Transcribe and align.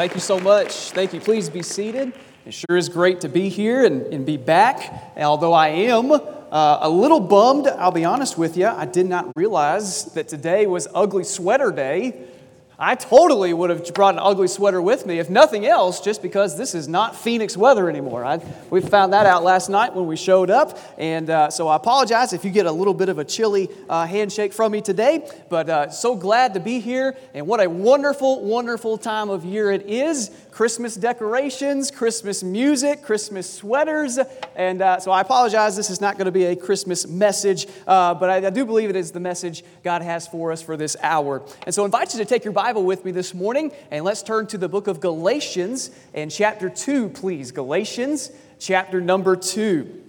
Thank 0.00 0.14
you 0.14 0.20
so 0.20 0.40
much. 0.40 0.92
Thank 0.92 1.12
you. 1.12 1.20
Please 1.20 1.50
be 1.50 1.62
seated. 1.62 2.14
It 2.46 2.54
sure 2.54 2.78
is 2.78 2.88
great 2.88 3.20
to 3.20 3.28
be 3.28 3.50
here 3.50 3.84
and, 3.84 4.00
and 4.00 4.24
be 4.24 4.38
back. 4.38 5.12
Although 5.14 5.52
I 5.52 5.68
am 5.68 6.10
uh, 6.10 6.78
a 6.80 6.88
little 6.88 7.20
bummed, 7.20 7.66
I'll 7.66 7.92
be 7.92 8.06
honest 8.06 8.38
with 8.38 8.56
you, 8.56 8.66
I 8.66 8.86
did 8.86 9.04
not 9.04 9.30
realize 9.36 10.06
that 10.14 10.26
today 10.26 10.64
was 10.64 10.88
Ugly 10.94 11.24
Sweater 11.24 11.70
Day. 11.70 12.18
I 12.82 12.94
totally 12.94 13.52
would 13.52 13.68
have 13.68 13.92
brought 13.92 14.14
an 14.14 14.20
ugly 14.20 14.48
sweater 14.48 14.80
with 14.80 15.04
me, 15.04 15.18
if 15.18 15.28
nothing 15.28 15.66
else, 15.66 16.00
just 16.00 16.22
because 16.22 16.56
this 16.56 16.74
is 16.74 16.88
not 16.88 17.14
Phoenix 17.14 17.54
weather 17.54 17.90
anymore. 17.90 18.24
I, 18.24 18.40
we 18.70 18.80
found 18.80 19.12
that 19.12 19.26
out 19.26 19.44
last 19.44 19.68
night 19.68 19.94
when 19.94 20.06
we 20.06 20.16
showed 20.16 20.48
up, 20.48 20.78
and 20.96 21.28
uh, 21.28 21.50
so 21.50 21.68
I 21.68 21.76
apologize 21.76 22.32
if 22.32 22.42
you 22.42 22.50
get 22.50 22.64
a 22.64 22.72
little 22.72 22.94
bit 22.94 23.10
of 23.10 23.18
a 23.18 23.24
chilly 23.24 23.68
uh, 23.90 24.06
handshake 24.06 24.54
from 24.54 24.72
me 24.72 24.80
today, 24.80 25.28
but 25.50 25.68
uh, 25.68 25.90
so 25.90 26.16
glad 26.16 26.54
to 26.54 26.60
be 26.60 26.80
here, 26.80 27.18
and 27.34 27.46
what 27.46 27.62
a 27.62 27.68
wonderful, 27.68 28.42
wonderful 28.46 28.96
time 28.96 29.28
of 29.28 29.44
year 29.44 29.70
it 29.70 29.82
is. 29.82 30.30
Christmas 30.60 30.94
decorations, 30.94 31.90
Christmas 31.90 32.42
music, 32.42 33.02
Christmas 33.02 33.50
sweaters, 33.50 34.18
and 34.54 34.82
uh, 34.82 35.00
so 35.00 35.10
I 35.10 35.22
apologize. 35.22 35.74
This 35.74 35.88
is 35.88 36.02
not 36.02 36.18
going 36.18 36.26
to 36.26 36.30
be 36.30 36.44
a 36.44 36.54
Christmas 36.54 37.06
message, 37.06 37.66
uh, 37.86 38.12
but 38.12 38.28
I, 38.28 38.46
I 38.46 38.50
do 38.50 38.66
believe 38.66 38.90
it 38.90 38.94
is 38.94 39.10
the 39.10 39.20
message 39.20 39.64
God 39.82 40.02
has 40.02 40.28
for 40.28 40.52
us 40.52 40.60
for 40.60 40.76
this 40.76 40.98
hour. 41.00 41.42
And 41.64 41.74
so 41.74 41.80
I 41.80 41.86
invite 41.86 42.12
you 42.12 42.18
to 42.18 42.26
take 42.26 42.44
your 42.44 42.52
Bible 42.52 42.84
with 42.84 43.06
me 43.06 43.10
this 43.10 43.32
morning, 43.32 43.72
and 43.90 44.04
let's 44.04 44.22
turn 44.22 44.46
to 44.48 44.58
the 44.58 44.68
book 44.68 44.86
of 44.86 45.00
Galatians 45.00 45.92
and 46.12 46.30
chapter 46.30 46.68
2, 46.68 47.08
please. 47.08 47.52
Galatians 47.52 48.30
chapter 48.58 49.00
number 49.00 49.36
2. 49.36 49.99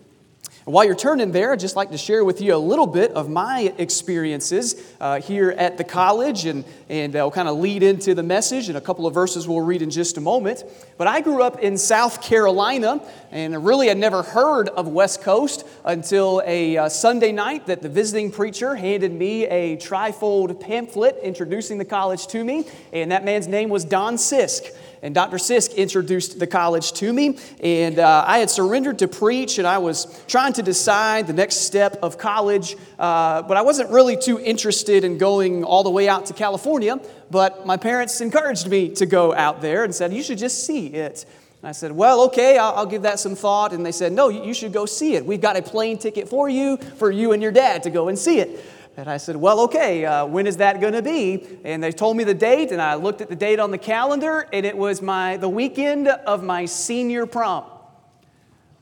While 0.66 0.86
you're 0.86 0.94
turning 0.94 1.32
there, 1.32 1.54
I'd 1.54 1.60
just 1.60 1.76
like 1.76 1.90
to 1.90 1.98
share 1.98 2.24
with 2.24 2.40
you 2.40 2.54
a 2.54 2.58
little 2.58 2.86
bit 2.86 3.14
of 3.14 3.28
my 3.28 3.74
experiences 3.80 4.76
uh, 5.00 5.20
here 5.20 5.50
at 5.50 5.80
the 5.80 5.84
college, 5.84 6.46
and, 6.46 6.64
and 6.88 7.16
I'll 7.16 7.32
kind 7.32 7.48
of 7.48 7.58
lead 7.58 7.82
into 7.82 8.14
the 8.14 8.22
message, 8.22 8.70
and 8.70 8.78
a 8.78 8.82
couple 8.82 9.08
of 9.08 9.14
verses 9.16 9.48
we'll 9.48 9.62
read 9.62 9.82
in 9.82 9.90
just 9.90 10.18
a 10.18 10.22
moment. 10.22 10.64
But 11.00 11.08
I 11.08 11.22
grew 11.22 11.42
up 11.42 11.62
in 11.62 11.80
South 11.80 12.22
Carolina, 12.22 13.02
and 13.32 13.66
really 13.66 13.88
had 13.88 13.98
never 13.98 14.22
heard 14.22 14.70
of 14.70 14.88
West 14.88 15.24
Coast 15.24 15.66
until 15.84 16.44
a 16.46 16.78
uh, 16.78 16.90
Sunday 16.90 17.32
night 17.32 17.66
that 17.66 17.82
the 17.82 17.90
visiting 17.90 18.30
preacher 18.30 18.76
handed 18.76 19.12
me 19.12 19.48
a 19.48 19.78
trifold 19.78 20.60
pamphlet 20.60 21.18
introducing 21.24 21.80
the 21.80 21.86
college 21.86 22.28
to 22.28 22.44
me, 22.44 22.68
and 22.94 23.12
that 23.12 23.26
man's 23.26 23.48
name 23.48 23.70
was 23.70 23.84
Don 23.84 24.16
Sisk 24.16 24.70
and 25.04 25.16
Dr. 25.16 25.38
Sisk 25.38 25.76
introduced 25.76 26.38
the 26.38 26.46
college 26.46 26.94
to 26.94 27.12
me. 27.12 27.38
And 27.62 27.98
uh, 27.98 28.24
I 28.28 28.38
had 28.38 28.50
surrendered 28.50 29.00
to 29.00 29.08
preach, 29.08 29.58
and 29.58 29.68
I 29.68 29.80
was 29.80 30.24
trying 30.28 30.54
to 30.54 30.64
decide 30.64 31.28
the 31.28 31.34
next 31.34 31.58
step 31.58 31.98
of 32.04 32.18
college, 32.18 32.76
uh, 33.00 33.42
but 33.42 33.58
I 33.58 33.64
wasn't 33.64 33.90
really 33.90 34.16
too 34.16 34.40
interested 34.40 35.04
in 35.04 35.18
going 35.18 35.64
all 35.64 35.84
the 35.84 35.90
way 35.90 36.08
out 36.08 36.28
to 36.28 36.34
California. 36.34 37.00
But 37.32 37.66
my 37.66 37.78
parents 37.78 38.22
encouraged 38.22 38.68
me 38.68 38.90
to 38.96 39.06
go 39.06 39.34
out 39.34 39.62
there 39.62 39.84
and 39.84 39.96
said, 39.96 40.14
You 40.14 40.22
should 40.22 40.38
just 40.38 40.66
see 40.66 40.88
it. 40.88 41.26
And 41.62 41.70
I 41.70 41.72
said, 41.72 41.92
Well, 41.92 42.26
okay, 42.26 42.58
I'll, 42.58 42.74
I'll, 42.76 42.86
give 42.86 43.04
that 43.04 43.20
some 43.20 43.36
thought. 43.36 43.74
And 43.74 43.84
they 43.86 43.92
said, 43.92 44.12
No, 44.12 44.30
you 44.30 44.54
should 44.54 44.74
go 44.74 44.86
see 44.86 45.16
it. 45.16 45.26
We've 45.26 45.42
got 45.42 45.58
a 45.58 45.64
plane 45.64 45.98
ticket 45.98 46.30
for 46.30 46.48
you, 46.48 46.78
for 46.78 47.10
you 47.10 47.32
and 47.32 47.42
your 47.42 47.52
dad 47.52 47.84
to 47.84 47.90
go 47.90 48.08
and 48.08 48.20
see 48.20 48.40
it. 48.40 48.64
And 48.98 49.10
I 49.10 49.18
said, 49.18 49.36
Well, 49.36 49.62
okay, 49.62 50.06
uh, 50.06 50.26
when 50.26 50.48
is 50.48 50.58
that 50.58 50.82
going 50.82 50.94
to 50.94 51.02
be? 51.02 51.60
And 51.64 51.82
they 51.82 51.92
told 51.92 52.18
me 52.18 52.24
the 52.24 52.34
date, 52.34 52.72
and 52.72 52.82
I 52.82 52.96
looked 52.96 53.22
at 53.22 53.30
the 53.30 53.36
date 53.36 53.60
on 53.60 53.72
the 53.72 53.78
calendar, 53.78 54.48
and 54.52 54.66
it 54.66 54.78
was 54.78 55.02
my, 55.02 55.38
the 55.38 55.50
weekend 55.50 56.08
of 56.08 56.44
my 56.44 56.66
senior 56.66 57.26
prom. 57.26 57.66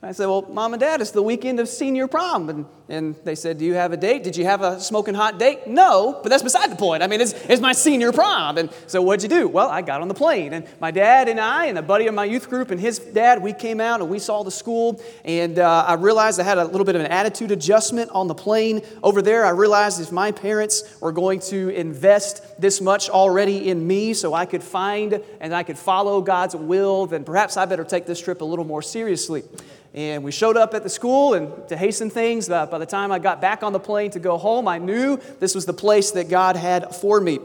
I 0.02 0.12
said, 0.12 0.26
Well, 0.26 0.42
mom 0.42 0.72
and 0.72 0.80
dad, 0.80 1.00
it's 1.00 1.10
the 1.10 1.22
weekend 1.22 1.60
of 1.60 1.68
senior 1.68 2.08
prom. 2.08 2.48
And, 2.48 2.66
and 2.90 3.14
they 3.24 3.36
said, 3.36 3.58
Do 3.58 3.64
you 3.64 3.74
have 3.74 3.92
a 3.92 3.96
date? 3.96 4.24
Did 4.24 4.36
you 4.36 4.44
have 4.44 4.62
a 4.62 4.80
smoking 4.80 5.14
hot 5.14 5.38
date? 5.38 5.66
No, 5.66 6.18
but 6.22 6.28
that's 6.28 6.42
beside 6.42 6.70
the 6.70 6.76
point. 6.76 7.02
I 7.02 7.06
mean, 7.06 7.20
it's, 7.20 7.32
it's 7.48 7.60
my 7.60 7.72
senior 7.72 8.12
prom. 8.12 8.58
And 8.58 8.70
so 8.88 9.00
what'd 9.00 9.22
you 9.22 9.28
do? 9.28 9.46
Well, 9.46 9.68
I 9.68 9.80
got 9.80 10.00
on 10.02 10.08
the 10.08 10.14
plane. 10.14 10.52
And 10.52 10.66
my 10.80 10.90
dad 10.90 11.28
and 11.28 11.40
I, 11.40 11.66
and 11.66 11.78
a 11.78 11.82
buddy 11.82 12.08
of 12.08 12.14
my 12.14 12.24
youth 12.24 12.50
group, 12.50 12.70
and 12.70 12.80
his 12.80 12.98
dad, 12.98 13.42
we 13.42 13.52
came 13.52 13.80
out 13.80 14.00
and 14.00 14.10
we 14.10 14.18
saw 14.18 14.42
the 14.42 14.50
school. 14.50 15.00
And 15.24 15.58
uh, 15.58 15.84
I 15.86 15.94
realized 15.94 16.40
I 16.40 16.42
had 16.42 16.58
a 16.58 16.64
little 16.64 16.84
bit 16.84 16.96
of 16.96 17.00
an 17.00 17.10
attitude 17.12 17.52
adjustment 17.52 18.10
on 18.10 18.26
the 18.26 18.34
plane 18.34 18.82
over 19.02 19.22
there. 19.22 19.46
I 19.46 19.50
realized 19.50 20.00
if 20.00 20.10
my 20.10 20.32
parents 20.32 20.82
were 21.00 21.12
going 21.12 21.40
to 21.40 21.68
invest 21.70 22.60
this 22.60 22.80
much 22.80 23.08
already 23.08 23.70
in 23.70 23.86
me 23.86 24.14
so 24.14 24.34
I 24.34 24.46
could 24.46 24.62
find 24.62 25.22
and 25.40 25.54
I 25.54 25.62
could 25.62 25.78
follow 25.78 26.20
God's 26.20 26.56
will, 26.56 27.06
then 27.06 27.22
perhaps 27.22 27.56
I 27.56 27.66
better 27.66 27.84
take 27.84 28.06
this 28.06 28.20
trip 28.20 28.40
a 28.40 28.44
little 28.44 28.64
more 28.64 28.82
seriously. 28.82 29.44
And 29.92 30.22
we 30.22 30.30
showed 30.30 30.56
up 30.56 30.72
at 30.74 30.84
the 30.84 30.88
school, 30.88 31.34
and 31.34 31.68
to 31.68 31.76
hasten 31.76 32.10
things, 32.10 32.48
uh, 32.48 32.66
by 32.66 32.78
the 32.80 32.86
time 32.86 33.12
I 33.12 33.18
got 33.18 33.40
back 33.40 33.62
on 33.62 33.72
the 33.72 33.80
plane 33.80 34.10
to 34.12 34.18
go 34.18 34.36
home, 34.36 34.66
I 34.66 34.78
knew 34.78 35.20
this 35.38 35.54
was 35.54 35.66
the 35.66 35.72
place 35.72 36.10
that 36.12 36.28
God 36.28 36.56
had 36.56 36.94
for 36.96 37.20
me. 37.20 37.38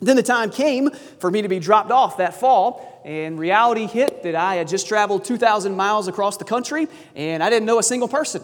Then 0.00 0.16
the 0.16 0.22
time 0.22 0.50
came 0.50 0.90
for 1.20 1.30
me 1.30 1.42
to 1.42 1.48
be 1.48 1.58
dropped 1.58 1.90
off 1.90 2.18
that 2.18 2.38
fall, 2.38 3.00
and 3.04 3.38
reality 3.38 3.86
hit 3.86 4.22
that 4.24 4.34
I 4.34 4.56
had 4.56 4.68
just 4.68 4.88
traveled 4.88 5.24
2,000 5.24 5.74
miles 5.74 6.08
across 6.08 6.36
the 6.36 6.44
country, 6.44 6.88
and 7.14 7.42
I 7.42 7.50
didn't 7.50 7.66
know 7.66 7.78
a 7.78 7.82
single 7.82 8.08
person. 8.08 8.42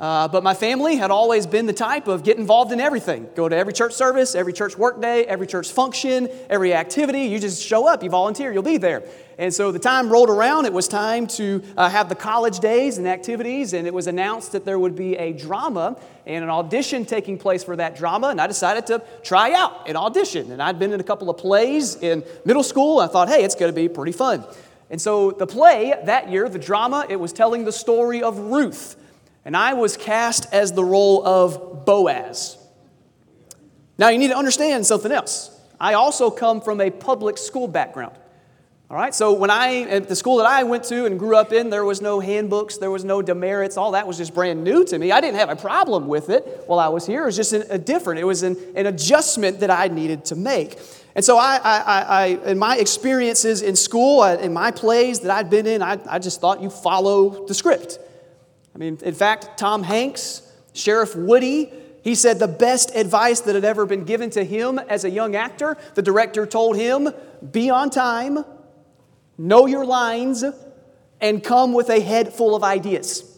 Uh, 0.00 0.26
but 0.26 0.42
my 0.42 0.54
family 0.54 0.96
had 0.96 1.12
always 1.12 1.46
been 1.46 1.66
the 1.66 1.72
type 1.72 2.08
of 2.08 2.24
get 2.24 2.36
involved 2.36 2.72
in 2.72 2.80
everything. 2.80 3.28
Go 3.36 3.48
to 3.48 3.56
every 3.56 3.72
church 3.72 3.92
service, 3.92 4.34
every 4.34 4.52
church 4.52 4.76
workday, 4.76 5.22
every 5.22 5.46
church 5.46 5.70
function, 5.70 6.28
every 6.50 6.74
activity. 6.74 7.22
You 7.22 7.38
just 7.38 7.62
show 7.62 7.86
up, 7.86 8.02
you 8.02 8.10
volunteer, 8.10 8.52
you'll 8.52 8.64
be 8.64 8.76
there. 8.76 9.04
And 9.38 9.54
so 9.54 9.70
the 9.70 9.78
time 9.78 10.10
rolled 10.10 10.30
around, 10.30 10.64
it 10.66 10.72
was 10.72 10.88
time 10.88 11.26
to 11.28 11.62
uh, 11.76 11.88
have 11.88 12.08
the 12.08 12.14
college 12.16 12.58
days 12.58 12.98
and 12.98 13.06
activities, 13.06 13.72
and 13.72 13.86
it 13.86 13.94
was 13.94 14.06
announced 14.06 14.52
that 14.52 14.64
there 14.64 14.78
would 14.78 14.96
be 14.96 15.16
a 15.16 15.32
drama 15.32 15.96
and 16.26 16.42
an 16.42 16.50
audition 16.50 17.04
taking 17.04 17.38
place 17.38 17.62
for 17.62 17.76
that 17.76 17.96
drama. 17.96 18.28
And 18.28 18.40
I 18.40 18.46
decided 18.46 18.86
to 18.88 19.02
try 19.22 19.52
out 19.52 19.88
an 19.88 19.96
audition. 19.96 20.50
And 20.50 20.62
I'd 20.62 20.78
been 20.78 20.92
in 20.92 21.00
a 21.00 21.04
couple 21.04 21.30
of 21.30 21.36
plays 21.36 21.96
in 21.96 22.24
middle 22.44 22.62
school. 22.62 22.98
I 22.98 23.06
thought, 23.06 23.28
hey, 23.28 23.44
it's 23.44 23.54
going 23.54 23.72
to 23.72 23.76
be 23.76 23.88
pretty 23.88 24.12
fun. 24.12 24.44
And 24.90 25.00
so 25.00 25.30
the 25.30 25.46
play 25.46 25.94
that 26.04 26.30
year, 26.30 26.48
the 26.48 26.58
drama, 26.58 27.06
it 27.08 27.16
was 27.16 27.32
telling 27.32 27.64
the 27.64 27.72
story 27.72 28.22
of 28.22 28.38
Ruth. 28.38 28.96
And 29.44 29.56
I 29.56 29.74
was 29.74 29.96
cast 29.96 30.52
as 30.52 30.72
the 30.72 30.84
role 30.84 31.26
of 31.26 31.84
Boaz. 31.84 32.56
Now, 33.98 34.08
you 34.08 34.18
need 34.18 34.28
to 34.28 34.36
understand 34.36 34.86
something 34.86 35.12
else. 35.12 35.50
I 35.78 35.94
also 35.94 36.30
come 36.30 36.60
from 36.60 36.80
a 36.80 36.90
public 36.90 37.36
school 37.38 37.68
background. 37.68 38.16
All 38.90 38.96
right, 38.96 39.14
so 39.14 39.32
when 39.32 39.50
I, 39.50 39.82
at 39.82 40.08
the 40.08 40.14
school 40.14 40.36
that 40.36 40.46
I 40.46 40.62
went 40.62 40.84
to 40.84 41.06
and 41.06 41.18
grew 41.18 41.36
up 41.36 41.52
in, 41.52 41.70
there 41.70 41.84
was 41.84 42.02
no 42.02 42.20
handbooks, 42.20 42.76
there 42.76 42.90
was 42.90 43.02
no 43.04 43.22
demerits, 43.22 43.76
all 43.76 43.92
that 43.92 44.06
was 44.06 44.18
just 44.18 44.34
brand 44.34 44.62
new 44.62 44.84
to 44.84 44.98
me. 44.98 45.10
I 45.10 45.20
didn't 45.20 45.38
have 45.38 45.48
a 45.48 45.56
problem 45.56 46.06
with 46.06 46.28
it 46.28 46.64
while 46.66 46.78
I 46.78 46.88
was 46.88 47.06
here. 47.06 47.22
It 47.22 47.26
was 47.26 47.36
just 47.36 47.54
a, 47.54 47.78
different, 47.78 48.20
it 48.20 48.24
was 48.24 48.42
an, 48.42 48.56
an 48.76 48.86
adjustment 48.86 49.60
that 49.60 49.70
I 49.70 49.88
needed 49.88 50.26
to 50.26 50.36
make. 50.36 50.78
And 51.14 51.24
so, 51.24 51.38
I, 51.38 51.56
I, 51.56 52.02
I, 52.02 52.26
in 52.50 52.58
my 52.58 52.76
experiences 52.76 53.62
in 53.62 53.74
school, 53.74 54.20
uh, 54.20 54.36
in 54.36 54.52
my 54.52 54.70
plays 54.70 55.20
that 55.20 55.30
I'd 55.30 55.48
been 55.48 55.66
in, 55.66 55.80
I, 55.80 55.98
I 56.08 56.18
just 56.18 56.40
thought 56.40 56.60
you 56.60 56.70
follow 56.70 57.46
the 57.46 57.54
script. 57.54 57.98
I 58.74 58.78
mean, 58.78 58.98
in 59.02 59.14
fact, 59.14 59.56
Tom 59.58 59.82
Hanks, 59.82 60.42
Sheriff 60.72 61.14
Woody, 61.14 61.72
he 62.02 62.14
said 62.14 62.38
the 62.38 62.48
best 62.48 62.94
advice 62.94 63.40
that 63.40 63.54
had 63.54 63.64
ever 63.64 63.86
been 63.86 64.04
given 64.04 64.30
to 64.30 64.44
him 64.44 64.78
as 64.78 65.04
a 65.04 65.10
young 65.10 65.36
actor, 65.36 65.76
the 65.94 66.02
director 66.02 66.44
told 66.44 66.76
him, 66.76 67.08
be 67.52 67.70
on 67.70 67.88
time, 67.88 68.44
know 69.38 69.66
your 69.66 69.84
lines, 69.84 70.44
and 71.20 71.42
come 71.42 71.72
with 71.72 71.88
a 71.88 72.00
head 72.00 72.32
full 72.32 72.54
of 72.54 72.62
ideas. 72.62 73.30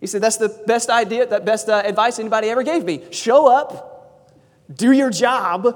He 0.00 0.06
said, 0.06 0.20
That's 0.20 0.36
the 0.36 0.50
best 0.66 0.90
idea, 0.90 1.26
that 1.26 1.46
best 1.46 1.70
uh, 1.70 1.82
advice 1.84 2.18
anybody 2.18 2.50
ever 2.50 2.62
gave 2.62 2.84
me. 2.84 3.02
Show 3.10 3.50
up, 3.50 4.30
do 4.74 4.92
your 4.92 5.08
job, 5.08 5.66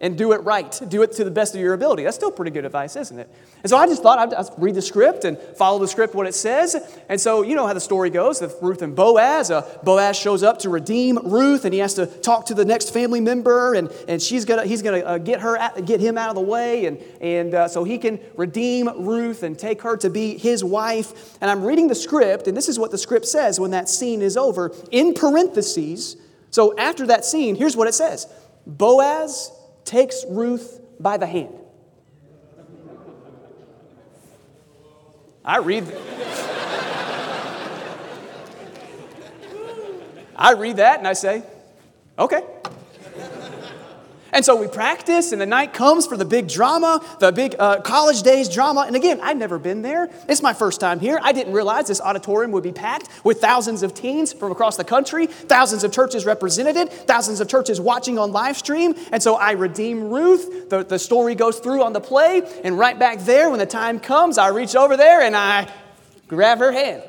and 0.00 0.18
do 0.18 0.32
it 0.32 0.42
right. 0.42 0.80
Do 0.88 1.02
it 1.02 1.12
to 1.12 1.24
the 1.24 1.30
best 1.30 1.54
of 1.54 1.60
your 1.60 1.72
ability. 1.72 2.04
That's 2.04 2.16
still 2.16 2.30
pretty 2.30 2.50
good 2.50 2.66
advice, 2.66 2.96
isn't 2.96 3.18
it? 3.18 3.30
And 3.62 3.70
so 3.70 3.78
I 3.78 3.86
just 3.86 4.02
thought 4.02 4.18
I'd, 4.18 4.46
read 4.58 4.74
the 4.74 4.82
script 4.82 5.24
and 5.24 5.38
follow 5.56 5.78
the 5.78 5.88
script 5.88 6.14
what 6.14 6.26
it 6.26 6.34
says. 6.34 6.76
And 7.08 7.20
so 7.20 7.42
you 7.42 7.54
know 7.54 7.66
how 7.66 7.72
the 7.72 7.80
story 7.80 8.10
goes 8.10 8.42
Ruth 8.60 8.82
and 8.82 8.94
Boaz. 8.94 9.50
Uh, 9.50 9.62
Boaz 9.82 10.16
shows 10.16 10.42
up 10.42 10.58
to 10.60 10.68
redeem 10.68 11.18
Ruth, 11.24 11.64
and 11.64 11.72
he 11.72 11.80
has 11.80 11.94
to 11.94 12.06
talk 12.06 12.46
to 12.46 12.54
the 12.54 12.64
next 12.64 12.92
family 12.92 13.20
member, 13.20 13.74
and, 13.74 13.90
and 14.08 14.20
she's 14.20 14.44
gonna, 14.44 14.66
he's 14.66 14.82
going 14.82 15.00
to 15.00 15.06
uh, 15.06 15.18
get, 15.18 15.40
her 15.40 15.56
at, 15.56 15.84
get 15.86 16.00
him 16.00 16.18
out 16.18 16.28
of 16.28 16.34
the 16.34 16.42
way, 16.42 16.86
and, 16.86 16.98
and 17.20 17.54
uh, 17.54 17.68
so 17.68 17.84
he 17.84 17.98
can 17.98 18.20
redeem 18.36 19.06
Ruth 19.06 19.42
and 19.42 19.58
take 19.58 19.82
her 19.82 19.96
to 19.98 20.10
be 20.10 20.36
his 20.36 20.62
wife. 20.62 21.36
And 21.40 21.50
I'm 21.50 21.64
reading 21.64 21.88
the 21.88 21.94
script, 21.94 22.48
and 22.48 22.56
this 22.56 22.68
is 22.68 22.78
what 22.78 22.90
the 22.90 22.98
script 22.98 23.26
says 23.26 23.58
when 23.58 23.70
that 23.70 23.88
scene 23.88 24.20
is 24.20 24.36
over. 24.36 24.74
In 24.90 25.14
parentheses, 25.14 26.16
so 26.50 26.76
after 26.76 27.06
that 27.06 27.24
scene, 27.24 27.54
here's 27.54 27.76
what 27.76 27.88
it 27.88 27.94
says 27.94 28.26
Boaz 28.66 29.50
takes 29.86 30.24
Ruth 30.28 30.80
by 31.00 31.16
the 31.16 31.26
hand. 31.26 31.54
I 35.44 35.58
read. 35.58 35.84
I 40.36 40.52
read 40.52 40.76
that 40.76 40.98
and 40.98 41.08
I 41.08 41.14
say, 41.14 41.42
okay. 42.18 42.42
And 44.36 44.44
so 44.44 44.54
we 44.54 44.68
practice, 44.68 45.32
and 45.32 45.40
the 45.40 45.46
night 45.46 45.72
comes 45.72 46.06
for 46.06 46.18
the 46.18 46.26
big 46.26 46.46
drama, 46.46 47.02
the 47.20 47.32
big 47.32 47.56
uh, 47.58 47.80
college 47.80 48.20
days 48.20 48.50
drama. 48.50 48.84
And 48.86 48.94
again, 48.94 49.18
I'd 49.22 49.38
never 49.38 49.58
been 49.58 49.80
there. 49.80 50.10
It's 50.28 50.42
my 50.42 50.52
first 50.52 50.78
time 50.78 51.00
here. 51.00 51.18
I 51.22 51.32
didn't 51.32 51.54
realize 51.54 51.86
this 51.86 52.02
auditorium 52.02 52.52
would 52.52 52.62
be 52.62 52.70
packed 52.70 53.08
with 53.24 53.40
thousands 53.40 53.82
of 53.82 53.94
teens 53.94 54.34
from 54.34 54.52
across 54.52 54.76
the 54.76 54.84
country, 54.84 55.24
thousands 55.26 55.84
of 55.84 55.92
churches 55.92 56.26
represented, 56.26 56.92
thousands 57.06 57.40
of 57.40 57.48
churches 57.48 57.80
watching 57.80 58.18
on 58.18 58.30
live 58.30 58.58
stream. 58.58 58.94
And 59.10 59.22
so 59.22 59.36
I 59.36 59.52
redeem 59.52 60.10
Ruth. 60.10 60.68
The, 60.68 60.84
the 60.84 60.98
story 60.98 61.34
goes 61.34 61.58
through 61.58 61.82
on 61.82 61.94
the 61.94 62.00
play, 62.02 62.42
and 62.62 62.78
right 62.78 62.98
back 62.98 63.20
there, 63.20 63.48
when 63.48 63.58
the 63.58 63.64
time 63.64 63.98
comes, 63.98 64.36
I 64.36 64.48
reach 64.48 64.76
over 64.76 64.98
there 64.98 65.22
and 65.22 65.34
I 65.34 65.66
grab 66.28 66.58
her 66.58 66.72
hand. 66.72 67.02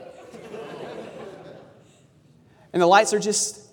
and 2.72 2.82
the 2.82 2.88
lights 2.88 3.14
are 3.14 3.20
just 3.20 3.67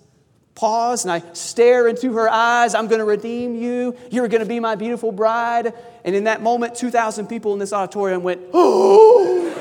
pause 0.55 1.03
and 1.03 1.11
I 1.11 1.21
stare 1.33 1.87
into 1.87 2.13
her 2.13 2.27
eyes. 2.29 2.73
I'm 2.73 2.87
going 2.87 2.99
to 2.99 3.05
redeem 3.05 3.55
you. 3.55 3.95
You're 4.09 4.29
going 4.29 4.41
to 4.41 4.47
be 4.47 4.59
my 4.59 4.75
beautiful 4.75 5.11
bride. 5.11 5.73
And 6.03 6.15
in 6.15 6.23
that 6.23 6.41
moment, 6.41 6.75
2,000 6.75 7.27
people 7.27 7.53
in 7.53 7.59
this 7.59 7.73
auditorium 7.73 8.23
went, 8.23 8.41
oh. 8.53 9.51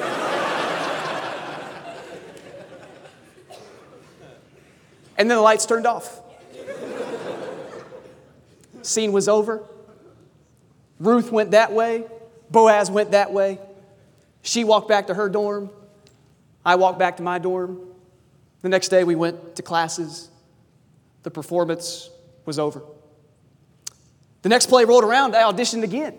and 5.19 5.29
then 5.29 5.37
the 5.37 5.43
lights 5.43 5.67
turned 5.67 5.87
off. 5.87 6.23
Scene 8.83 9.13
was 9.13 9.29
over. 9.29 9.63
Ruth 11.01 11.33
went 11.33 11.51
that 11.53 11.73
way. 11.73 12.05
Boaz 12.51 12.91
went 12.91 13.11
that 13.13 13.33
way. 13.33 13.59
She 14.43 14.63
walked 14.63 14.89
back 14.89 15.09
to 15.09 15.15
her 15.15 15.29
dorm. 15.29 15.71
I 16.65 16.77
walked 16.77 16.99
back 16.99 17.17
to 17.17 17.23
my 17.23 17.39
dorm. 17.39 17.81
The 18.63 18.69
next 18.69 18.89
day, 18.89 19.05
we 19.05 19.15
went 19.15 19.57
to 19.57 19.63
classes. 19.63 20.31
The 21.25 21.31
performance 21.31 22.11
was 22.45 22.59
over. 22.59 22.83
The 24.43 24.51
next 24.51 24.67
play 24.67 24.85
rolled 24.85 25.05
around, 25.05 25.35
I 25.35 25.43
auditioned 25.51 25.83
again. 25.83 26.19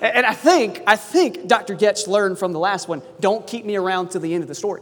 and 0.00 0.24
I 0.26 0.32
think, 0.32 0.82
I 0.86 0.96
think 0.96 1.46
Dr. 1.46 1.76
Goetsch 1.76 2.08
learned 2.08 2.38
from 2.38 2.52
the 2.52 2.58
last 2.58 2.88
one 2.88 3.02
don't 3.20 3.46
keep 3.46 3.64
me 3.66 3.76
around 3.76 4.08
till 4.10 4.22
the 4.22 4.34
end 4.34 4.42
of 4.42 4.48
the 4.48 4.54
story. 4.54 4.80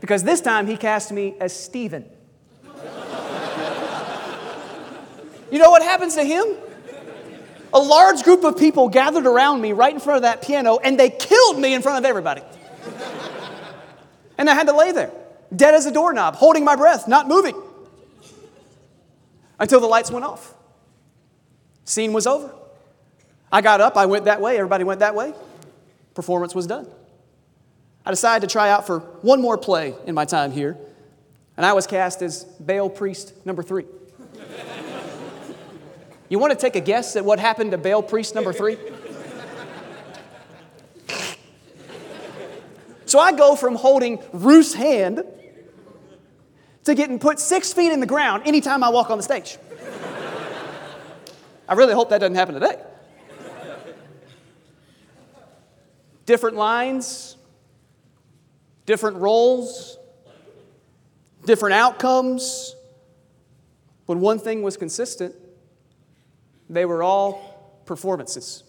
Because 0.00 0.24
this 0.24 0.40
time 0.40 0.66
he 0.66 0.76
cast 0.76 1.12
me 1.12 1.36
as 1.40 1.54
Stephen. 1.54 2.04
you 5.50 5.58
know 5.58 5.70
what 5.70 5.82
happens 5.82 6.16
to 6.16 6.24
him? 6.24 6.44
A 7.72 7.78
large 7.78 8.24
group 8.24 8.42
of 8.42 8.58
people 8.58 8.88
gathered 8.88 9.26
around 9.26 9.60
me 9.60 9.72
right 9.72 9.94
in 9.94 10.00
front 10.00 10.16
of 10.16 10.22
that 10.22 10.42
piano 10.42 10.78
and 10.78 10.98
they 10.98 11.10
killed 11.10 11.60
me 11.60 11.74
in 11.74 11.82
front 11.82 11.98
of 11.98 12.04
everybody. 12.04 12.42
And 14.38 14.50
I 14.50 14.54
had 14.54 14.66
to 14.66 14.76
lay 14.76 14.92
there, 14.92 15.10
dead 15.54 15.74
as 15.74 15.86
a 15.86 15.90
doorknob, 15.90 16.36
holding 16.36 16.64
my 16.64 16.76
breath, 16.76 17.08
not 17.08 17.28
moving, 17.28 17.60
until 19.58 19.80
the 19.80 19.86
lights 19.86 20.10
went 20.10 20.24
off. 20.24 20.54
Scene 21.84 22.12
was 22.12 22.26
over. 22.26 22.52
I 23.50 23.60
got 23.60 23.80
up, 23.80 23.96
I 23.96 24.06
went 24.06 24.24
that 24.24 24.40
way, 24.40 24.56
everybody 24.56 24.84
went 24.84 25.00
that 25.00 25.14
way. 25.14 25.32
Performance 26.14 26.54
was 26.54 26.66
done. 26.66 26.86
I 28.04 28.10
decided 28.10 28.46
to 28.46 28.52
try 28.52 28.70
out 28.70 28.86
for 28.86 29.00
one 29.22 29.40
more 29.40 29.56
play 29.56 29.94
in 30.06 30.14
my 30.14 30.24
time 30.24 30.52
here, 30.52 30.76
and 31.56 31.64
I 31.64 31.72
was 31.72 31.86
cast 31.86 32.22
as 32.22 32.44
Baal 32.60 32.90
Priest 32.90 33.32
number 33.46 33.62
three. 33.62 33.84
you 36.28 36.38
want 36.38 36.52
to 36.52 36.58
take 36.58 36.76
a 36.76 36.80
guess 36.80 37.16
at 37.16 37.24
what 37.24 37.38
happened 37.38 37.70
to 37.70 37.78
Baal 37.78 38.02
Priest 38.02 38.34
number 38.34 38.52
three? 38.52 38.76
So 43.16 43.20
I 43.20 43.32
go 43.32 43.56
from 43.56 43.76
holding 43.76 44.18
Ruth's 44.34 44.74
hand 44.74 45.24
to 46.84 46.94
getting 46.94 47.18
put 47.18 47.40
six 47.40 47.72
feet 47.72 47.90
in 47.90 48.00
the 48.00 48.06
ground 48.06 48.42
anytime 48.44 48.84
I 48.84 48.90
walk 48.90 49.08
on 49.08 49.16
the 49.16 49.22
stage. 49.22 49.56
I 51.66 51.72
really 51.72 51.94
hope 51.94 52.10
that 52.10 52.18
doesn't 52.18 52.34
happen 52.34 52.52
today. 52.52 52.76
Different 56.26 56.58
lines, 56.58 57.38
different 58.84 59.16
roles, 59.16 59.96
different 61.46 61.72
outcomes. 61.72 62.76
When 64.04 64.20
one 64.20 64.38
thing 64.38 64.60
was 64.60 64.76
consistent, 64.76 65.34
they 66.68 66.84
were 66.84 67.02
all 67.02 67.80
performances. 67.86 68.62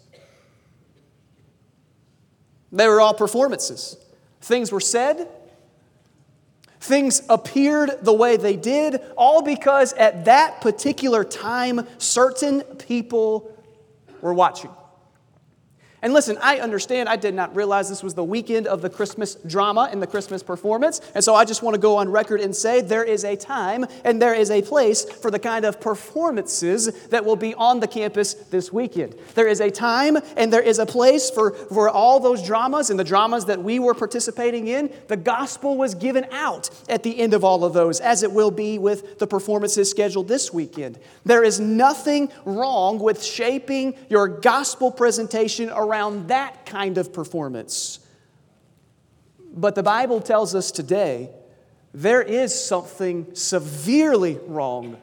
They 2.72 2.88
were 2.88 3.02
all 3.02 3.14
performances. 3.14 3.98
Things 4.42 4.72
were 4.72 4.80
said, 4.80 5.28
things 6.80 7.22
appeared 7.30 8.00
the 8.02 8.14
way 8.14 8.38
they 8.38 8.56
did, 8.56 9.02
all 9.18 9.42
because 9.42 9.94
at 9.94 10.26
that 10.26 10.62
particular 10.62 11.24
time, 11.24 11.88
certain 11.98 12.62
people 12.62 13.52
were 14.22 14.34
watching. 14.34 14.72
And 16.04 16.14
listen, 16.14 16.38
I 16.44 16.60
understand, 16.60 17.10
I 17.10 17.16
did 17.16 17.34
not 17.34 17.56
realize 17.56 17.90
this 17.90 18.04
was 18.04 18.14
the 18.14 18.24
weekend 18.24 18.68
of 18.68 18.84
the 18.84 18.90
Christmas 18.90 19.34
drama 19.34 19.90
and 19.92 20.00
the 20.00 20.06
Christmas 20.06 20.44
performance. 20.44 21.02
And 21.16 21.24
so 21.24 21.34
I 21.34 21.44
just 21.44 21.64
want 21.64 21.74
to 21.74 21.82
go 21.82 21.98
on 21.98 22.10
record 22.10 22.40
and 22.40 22.56
say 22.56 22.82
there 22.82 23.04
is 23.04 23.24
a 23.24 23.36
time 23.36 23.84
and 24.04 24.22
there 24.22 24.36
is 24.36 24.52
a 24.52 24.62
place 24.62 25.06
for 25.06 25.32
the 25.32 25.40
kind 25.40 25.66
of 25.66 25.82
performances 25.82 27.08
that 27.08 27.26
will 27.26 27.36
be 27.36 27.56
on 27.56 27.80
the 27.80 27.88
campus 27.88 28.36
this 28.36 28.72
weekend. 28.72 29.16
There 29.34 29.48
is 29.48 29.60
a 29.60 29.72
time 29.72 30.18
and 30.36 30.54
there 30.54 30.62
is 30.62 30.78
a 30.78 30.86
place 30.86 31.32
for, 31.32 31.52
for 31.52 31.90
all 31.90 32.20
those 32.20 32.46
dramas 32.46 32.92
and 32.92 33.00
the 33.00 33.04
dramas 33.04 33.46
that 33.46 33.64
we 33.64 33.80
were 33.80 33.96
participating 33.96 34.68
in. 34.68 34.94
The 35.08 35.18
gospel 35.18 35.78
was 35.78 35.96
given 35.96 36.28
out 36.32 36.70
at 36.88 37.02
the 37.02 37.20
end 37.20 37.34
of 37.34 37.44
all 37.44 37.66
of 37.66 37.74
those, 37.74 38.00
as 38.02 38.22
it 38.22 38.32
will 38.32 38.52
be 38.52 38.78
with 38.78 39.18
the 39.18 39.26
performances 39.26 39.90
scheduled 39.90 40.28
this 40.28 40.54
weekend. 40.54 41.00
There 41.26 41.44
is 41.44 41.60
nothing 41.60 42.32
wrong 42.46 43.00
with 43.00 43.24
shaping 43.24 43.96
your 44.10 44.28
gospel 44.28 44.92
presentation 44.92 45.72
around 45.72 45.88
around 45.98 46.28
that 46.28 46.66
kind 46.66 46.98
of 46.98 47.12
performance. 47.12 48.00
But 49.52 49.74
the 49.74 49.84
Bible 49.84 50.22
tells 50.22 50.54
us 50.54 50.72
today 50.72 51.32
there 51.94 52.22
is 52.22 52.54
something 52.54 53.34
severely 53.34 54.38
wrong 54.46 54.98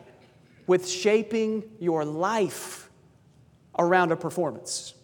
with 0.67 0.89
shaping 0.89 1.65
your 1.81 2.05
life 2.05 2.89
around 3.77 4.13
a 4.13 4.17
performance, 4.17 4.95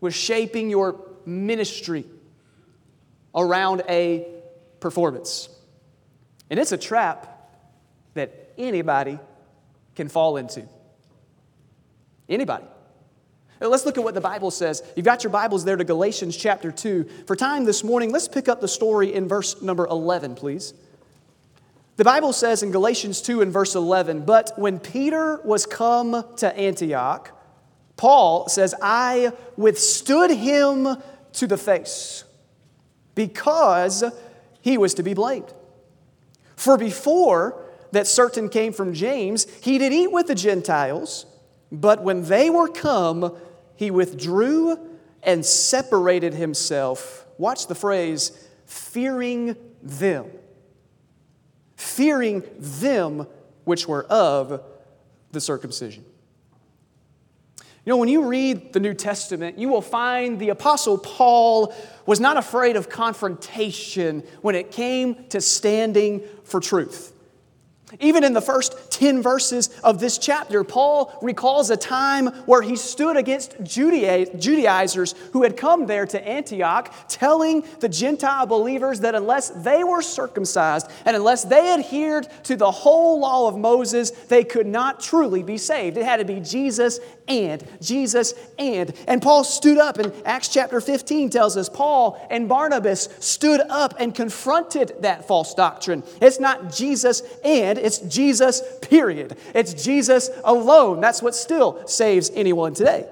with 0.00 0.14
shaping 0.14 0.68
your 0.68 1.00
ministry 1.24 2.04
around 3.32 3.84
a 3.88 4.26
performance. 4.80 5.48
And 6.50 6.58
it's 6.58 6.72
a 6.72 6.78
trap 6.78 7.52
that 8.14 8.52
anybody 8.58 9.20
can 9.94 10.08
fall 10.08 10.36
into. 10.36 10.64
Anybody. 12.28 12.64
Let's 13.60 13.84
look 13.84 13.98
at 13.98 14.04
what 14.04 14.14
the 14.14 14.20
Bible 14.20 14.52
says. 14.52 14.82
You've 14.94 15.06
got 15.06 15.24
your 15.24 15.32
Bibles 15.32 15.64
there 15.64 15.76
to 15.76 15.84
Galatians 15.84 16.36
chapter 16.36 16.70
2. 16.70 17.08
For 17.26 17.34
time 17.34 17.64
this 17.64 17.82
morning, 17.82 18.12
let's 18.12 18.28
pick 18.28 18.48
up 18.48 18.60
the 18.60 18.68
story 18.68 19.12
in 19.12 19.26
verse 19.26 19.60
number 19.60 19.86
11, 19.86 20.36
please. 20.36 20.74
The 21.96 22.04
Bible 22.04 22.32
says 22.32 22.62
in 22.62 22.70
Galatians 22.70 23.20
2 23.20 23.42
and 23.42 23.52
verse 23.52 23.74
11, 23.74 24.24
But 24.24 24.52
when 24.56 24.78
Peter 24.78 25.40
was 25.42 25.66
come 25.66 26.24
to 26.36 26.56
Antioch, 26.56 27.36
Paul 27.96 28.48
says, 28.48 28.76
I 28.80 29.32
withstood 29.56 30.30
him 30.30 30.96
to 31.32 31.46
the 31.48 31.58
face 31.58 32.22
because 33.16 34.04
he 34.60 34.78
was 34.78 34.94
to 34.94 35.02
be 35.02 35.14
blamed. 35.14 35.52
For 36.54 36.78
before 36.78 37.64
that 37.90 38.06
certain 38.06 38.48
came 38.48 38.72
from 38.72 38.94
James, 38.94 39.48
he 39.60 39.78
did 39.78 39.92
eat 39.92 40.12
with 40.12 40.28
the 40.28 40.36
Gentiles, 40.36 41.26
but 41.72 42.04
when 42.04 42.24
they 42.24 42.50
were 42.50 42.68
come, 42.68 43.36
he 43.78 43.92
withdrew 43.92 44.76
and 45.22 45.46
separated 45.46 46.34
himself. 46.34 47.24
Watch 47.38 47.68
the 47.68 47.76
phrase, 47.76 48.32
fearing 48.66 49.54
them. 49.84 50.26
Fearing 51.76 52.42
them 52.58 53.28
which 53.62 53.86
were 53.86 54.02
of 54.06 54.62
the 55.30 55.40
circumcision. 55.40 56.04
You 57.84 57.92
know, 57.92 57.98
when 57.98 58.08
you 58.08 58.24
read 58.24 58.72
the 58.72 58.80
New 58.80 58.94
Testament, 58.94 59.60
you 59.60 59.68
will 59.68 59.80
find 59.80 60.40
the 60.40 60.48
Apostle 60.48 60.98
Paul 60.98 61.72
was 62.04 62.18
not 62.18 62.36
afraid 62.36 62.74
of 62.74 62.88
confrontation 62.88 64.24
when 64.42 64.56
it 64.56 64.72
came 64.72 65.28
to 65.28 65.40
standing 65.40 66.22
for 66.42 66.58
truth. 66.58 67.12
Even 68.00 68.22
in 68.22 68.34
the 68.34 68.40
first 68.40 68.90
10 68.90 69.22
verses 69.22 69.70
of 69.82 69.98
this 69.98 70.18
chapter, 70.18 70.62
Paul 70.62 71.16
recalls 71.22 71.70
a 71.70 71.76
time 71.76 72.26
where 72.46 72.60
he 72.60 72.76
stood 72.76 73.16
against 73.16 73.56
Judaizers 73.62 75.14
who 75.32 75.42
had 75.42 75.56
come 75.56 75.86
there 75.86 76.06
to 76.06 76.28
Antioch, 76.28 76.92
telling 77.08 77.64
the 77.80 77.88
Gentile 77.88 78.46
believers 78.46 79.00
that 79.00 79.14
unless 79.14 79.48
they 79.50 79.84
were 79.84 80.02
circumcised 80.02 80.90
and 81.04 81.16
unless 81.16 81.44
they 81.44 81.72
adhered 81.72 82.28
to 82.44 82.56
the 82.56 82.70
whole 82.70 83.20
law 83.20 83.48
of 83.48 83.56
Moses, 83.56 84.10
they 84.10 84.44
could 84.44 84.66
not 84.66 85.00
truly 85.00 85.42
be 85.42 85.56
saved. 85.56 85.96
It 85.96 86.04
had 86.04 86.18
to 86.18 86.24
be 86.24 86.40
Jesus 86.40 87.00
and 87.28 87.64
Jesus 87.80 88.34
and. 88.58 88.92
And 89.06 89.22
Paul 89.22 89.44
stood 89.44 89.78
up, 89.78 89.98
and 89.98 90.12
Acts 90.24 90.48
chapter 90.48 90.80
15 90.80 91.30
tells 91.30 91.56
us 91.56 91.68
Paul 91.68 92.26
and 92.30 92.48
Barnabas 92.48 93.08
stood 93.20 93.60
up 93.68 93.94
and 94.00 94.14
confronted 94.14 94.92
that 95.00 95.28
false 95.28 95.54
doctrine. 95.54 96.02
It's 96.20 96.40
not 96.40 96.72
Jesus 96.72 97.22
and, 97.44 97.78
it's 97.78 97.98
Jesus, 97.98 98.62
period. 98.82 99.36
It's 99.54 99.74
Jesus 99.74 100.30
alone. 100.44 101.00
That's 101.00 101.22
what 101.22 101.34
still 101.34 101.86
saves 101.86 102.30
anyone 102.34 102.74
today. 102.74 103.06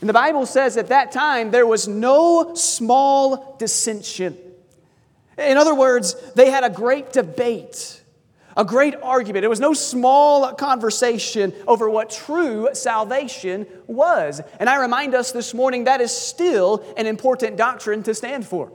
And 0.00 0.08
the 0.08 0.14
Bible 0.14 0.46
says 0.46 0.76
at 0.76 0.88
that 0.88 1.12
time 1.12 1.50
there 1.50 1.66
was 1.66 1.86
no 1.86 2.54
small 2.54 3.56
dissension. 3.58 4.36
In 5.36 5.56
other 5.56 5.74
words, 5.74 6.14
they 6.34 6.50
had 6.50 6.64
a 6.64 6.70
great 6.70 7.12
debate 7.12 7.99
a 8.56 8.64
great 8.64 8.94
argument. 9.02 9.44
It 9.44 9.48
was 9.48 9.60
no 9.60 9.74
small 9.74 10.52
conversation 10.54 11.52
over 11.66 11.88
what 11.88 12.10
true 12.10 12.68
salvation 12.72 13.66
was. 13.86 14.40
And 14.58 14.68
I 14.68 14.80
remind 14.80 15.14
us 15.14 15.32
this 15.32 15.54
morning 15.54 15.84
that 15.84 16.00
is 16.00 16.10
still 16.10 16.84
an 16.96 17.06
important 17.06 17.56
doctrine 17.56 18.02
to 18.04 18.14
stand 18.14 18.46
for. 18.46 18.72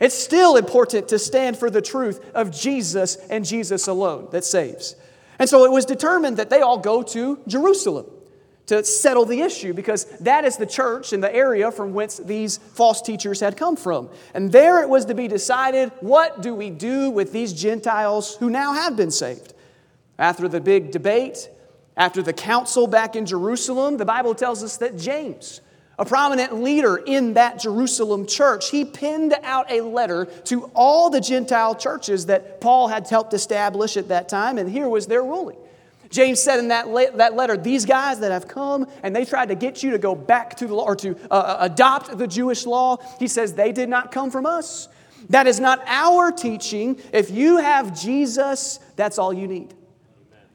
It's 0.00 0.14
still 0.14 0.56
important 0.56 1.08
to 1.08 1.18
stand 1.18 1.56
for 1.56 1.70
the 1.70 1.80
truth 1.80 2.20
of 2.34 2.50
Jesus 2.50 3.16
and 3.16 3.44
Jesus 3.44 3.86
alone 3.86 4.28
that 4.32 4.44
saves. 4.44 4.96
And 5.38 5.48
so 5.48 5.64
it 5.64 5.72
was 5.72 5.84
determined 5.84 6.36
that 6.36 6.50
they 6.50 6.60
all 6.60 6.78
go 6.78 7.02
to 7.02 7.40
Jerusalem 7.46 8.06
to 8.66 8.82
settle 8.84 9.24
the 9.24 9.40
issue 9.40 9.72
because 9.72 10.04
that 10.20 10.44
is 10.44 10.56
the 10.56 10.66
church 10.66 11.12
in 11.12 11.20
the 11.20 11.34
area 11.34 11.70
from 11.70 11.94
whence 11.94 12.18
these 12.18 12.58
false 12.58 13.00
teachers 13.00 13.40
had 13.40 13.56
come 13.56 13.76
from. 13.76 14.08
And 14.34 14.50
there 14.50 14.82
it 14.82 14.88
was 14.88 15.04
to 15.06 15.14
be 15.14 15.28
decided 15.28 15.92
what 16.00 16.42
do 16.42 16.54
we 16.54 16.70
do 16.70 17.10
with 17.10 17.32
these 17.32 17.52
Gentiles 17.52 18.36
who 18.36 18.50
now 18.50 18.72
have 18.72 18.96
been 18.96 19.10
saved? 19.10 19.54
After 20.18 20.48
the 20.48 20.60
big 20.60 20.90
debate, 20.90 21.48
after 21.96 22.22
the 22.22 22.32
council 22.32 22.86
back 22.86 23.16
in 23.16 23.24
Jerusalem, 23.24 23.96
the 23.96 24.04
Bible 24.04 24.34
tells 24.34 24.62
us 24.64 24.78
that 24.78 24.98
James, 24.98 25.60
a 25.98 26.04
prominent 26.04 26.62
leader 26.62 26.96
in 26.96 27.34
that 27.34 27.60
Jerusalem 27.60 28.26
church, 28.26 28.70
he 28.70 28.84
penned 28.84 29.34
out 29.42 29.70
a 29.70 29.80
letter 29.80 30.26
to 30.44 30.70
all 30.74 31.08
the 31.08 31.20
Gentile 31.20 31.74
churches 31.74 32.26
that 32.26 32.60
Paul 32.60 32.88
had 32.88 33.08
helped 33.08 33.32
establish 33.32 33.96
at 33.96 34.08
that 34.08 34.28
time, 34.28 34.58
and 34.58 34.68
here 34.68 34.88
was 34.88 35.06
their 35.06 35.22
ruling. 35.22 35.56
James 36.10 36.40
said 36.40 36.58
in 36.58 36.68
that, 36.68 36.88
le- 36.88 37.10
that 37.16 37.34
letter, 37.34 37.56
these 37.56 37.84
guys 37.84 38.20
that 38.20 38.32
have 38.32 38.48
come 38.48 38.86
and 39.02 39.14
they 39.14 39.24
tried 39.24 39.48
to 39.48 39.54
get 39.54 39.82
you 39.82 39.90
to 39.92 39.98
go 39.98 40.14
back 40.14 40.56
to 40.56 40.66
the 40.66 40.74
law 40.74 40.84
or 40.84 40.96
to 40.96 41.16
uh, 41.30 41.34
uh, 41.34 41.56
adopt 41.60 42.16
the 42.18 42.26
Jewish 42.26 42.66
law, 42.66 42.96
he 43.18 43.28
says 43.28 43.54
they 43.54 43.72
did 43.72 43.88
not 43.88 44.12
come 44.12 44.30
from 44.30 44.46
us. 44.46 44.88
That 45.30 45.46
is 45.46 45.58
not 45.58 45.82
our 45.86 46.30
teaching. 46.30 47.00
If 47.12 47.30
you 47.30 47.58
have 47.58 47.98
Jesus, 47.98 48.78
that's 48.96 49.18
all 49.18 49.32
you 49.32 49.48
need. 49.48 49.74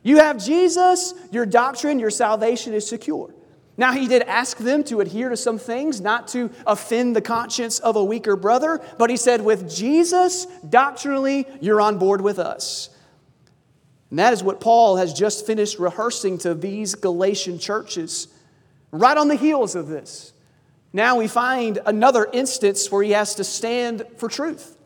You 0.03 0.17
have 0.17 0.43
Jesus, 0.43 1.13
your 1.31 1.45
doctrine, 1.45 1.99
your 1.99 2.09
salvation 2.09 2.73
is 2.73 2.87
secure. 2.87 3.33
Now, 3.77 3.93
he 3.93 4.07
did 4.07 4.23
ask 4.23 4.57
them 4.57 4.83
to 4.85 4.99
adhere 4.99 5.29
to 5.29 5.37
some 5.37 5.57
things, 5.57 6.01
not 6.01 6.27
to 6.29 6.51
offend 6.67 7.15
the 7.15 7.21
conscience 7.21 7.79
of 7.79 7.95
a 7.95 8.03
weaker 8.03 8.35
brother, 8.35 8.81
but 8.97 9.09
he 9.09 9.17
said, 9.17 9.41
with 9.41 9.73
Jesus, 9.73 10.45
doctrinally, 10.69 11.47
you're 11.61 11.81
on 11.81 11.97
board 11.97 12.21
with 12.21 12.37
us. 12.37 12.89
And 14.11 14.19
that 14.19 14.33
is 14.33 14.43
what 14.43 14.59
Paul 14.59 14.97
has 14.97 15.13
just 15.13 15.47
finished 15.47 15.79
rehearsing 15.79 16.37
to 16.39 16.53
these 16.53 16.95
Galatian 16.95 17.57
churches. 17.57 18.27
Right 18.91 19.17
on 19.17 19.29
the 19.29 19.35
heels 19.35 19.73
of 19.73 19.87
this, 19.87 20.33
now 20.93 21.17
we 21.17 21.29
find 21.29 21.79
another 21.85 22.27
instance 22.31 22.91
where 22.91 23.01
he 23.01 23.11
has 23.11 23.35
to 23.35 23.45
stand 23.45 24.05
for 24.17 24.27
truth. 24.27 24.77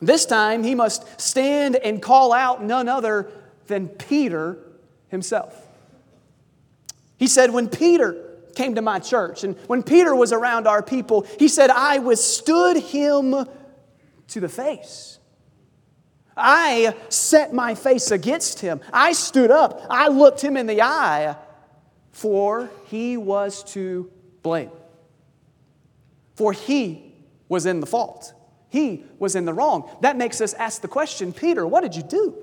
This 0.00 0.26
time, 0.26 0.62
he 0.62 0.76
must 0.76 1.20
stand 1.20 1.74
and 1.74 2.00
call 2.00 2.32
out 2.32 2.62
none 2.62 2.88
other 2.88 3.30
than 3.66 3.88
Peter 3.88 4.58
himself. 5.08 5.60
He 7.18 7.26
said, 7.26 7.50
When 7.50 7.68
Peter 7.68 8.36
came 8.54 8.76
to 8.76 8.82
my 8.82 9.00
church 9.00 9.42
and 9.42 9.56
when 9.66 9.82
Peter 9.82 10.14
was 10.14 10.32
around 10.32 10.68
our 10.68 10.82
people, 10.82 11.26
he 11.40 11.48
said, 11.48 11.70
I 11.70 11.98
withstood 11.98 12.76
him 12.76 13.34
to 14.28 14.40
the 14.40 14.48
face. 14.48 15.18
I 16.36 16.94
set 17.08 17.54
my 17.54 17.74
face 17.74 18.10
against 18.10 18.60
him. 18.60 18.80
I 18.92 19.12
stood 19.12 19.50
up. 19.50 19.86
I 19.88 20.08
looked 20.08 20.42
him 20.42 20.56
in 20.56 20.66
the 20.66 20.82
eye, 20.82 21.36
for 22.12 22.70
he 22.86 23.16
was 23.16 23.64
to 23.72 24.10
blame. 24.42 24.70
For 26.34 26.52
he 26.52 27.14
was 27.48 27.64
in 27.64 27.80
the 27.80 27.86
fault. 27.86 28.34
He 28.68 29.04
was 29.18 29.36
in 29.36 29.46
the 29.46 29.54
wrong. 29.54 29.88
That 30.02 30.18
makes 30.18 30.40
us 30.40 30.52
ask 30.54 30.82
the 30.82 30.88
question 30.88 31.32
Peter, 31.32 31.66
what 31.66 31.82
did 31.82 31.94
you 31.94 32.02
do? 32.02 32.36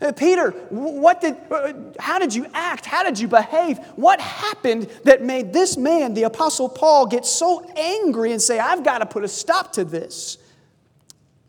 Uh, 0.00 0.12
Peter, 0.12 0.50
what 0.70 1.20
did, 1.20 1.36
uh, 1.50 1.72
how 1.98 2.18
did 2.18 2.34
you 2.34 2.46
act? 2.54 2.86
How 2.86 3.02
did 3.02 3.18
you 3.18 3.28
behave? 3.28 3.78
What 3.96 4.20
happened 4.20 4.88
that 5.04 5.22
made 5.22 5.52
this 5.52 5.76
man, 5.76 6.14
the 6.14 6.24
Apostle 6.24 6.68
Paul, 6.68 7.06
get 7.06 7.26
so 7.26 7.70
angry 7.76 8.32
and 8.32 8.40
say, 8.40 8.58
I've 8.58 8.84
got 8.84 8.98
to 8.98 9.06
put 9.06 9.22
a 9.22 9.28
stop 9.28 9.72
to 9.74 9.84
this? 9.84 10.38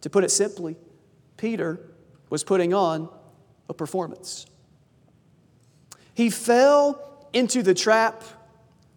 To 0.03 0.10
put 0.10 0.25
it 0.25 0.31
simply, 0.31 0.75
Peter 1.38 1.79
was 2.29 2.43
putting 2.43 2.74
on 2.74 3.07
a 3.69 3.74
performance. 3.74 4.45
He 6.13 6.29
fell 6.29 7.25
into 7.31 7.63
the 7.63 7.74
trap 7.74 8.22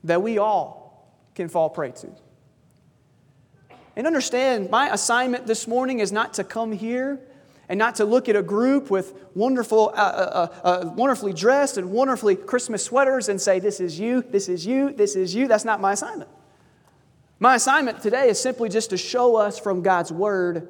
that 0.03 0.21
we 0.21 0.39
all 0.39 1.17
can 1.37 1.49
fall 1.49 1.71
prey 1.71 1.93
to. 1.93 2.09
And 3.95 4.05
understand, 4.05 4.69
my 4.69 4.89
assignment 4.89 5.47
this 5.47 5.69
morning 5.69 6.01
is 6.01 6.11
not 6.11 6.35
to 6.35 6.45
come 6.45 6.73
here 6.73 7.21
and 7.69 7.79
not 7.79 7.95
to 7.97 8.05
look 8.05 8.29
at 8.29 8.35
a 8.35 8.43
group 8.43 8.91
with 8.91 9.15
wonderful, 9.37 9.91
uh, 9.91 9.93
uh, 9.93 10.49
uh, 10.65 10.67
uh 10.67 10.89
wonderfully 10.97 11.33
dressed 11.33 11.79
and 11.79 11.93
wonderfully 11.93 12.35
Christmas 12.35 12.85
sweaters 12.85 13.29
and 13.29 13.41
say, 13.41 13.61
This 13.61 13.79
is 13.79 13.97
you, 13.97 14.23
this 14.23 14.49
is 14.49 14.67
you, 14.67 14.93
this 14.93 15.15
is 15.15 15.37
you. 15.37 15.47
That's 15.47 15.65
not 15.65 15.81
my 15.81 15.93
assignment. 15.93 16.31
My 17.39 17.55
assignment 17.55 18.03
today 18.03 18.29
is 18.29 18.41
simply 18.41 18.69
just 18.69 18.91
to 18.91 18.97
show 18.97 19.37
us 19.37 19.57
from 19.57 19.83
God's 19.83 20.11
Word 20.11 20.69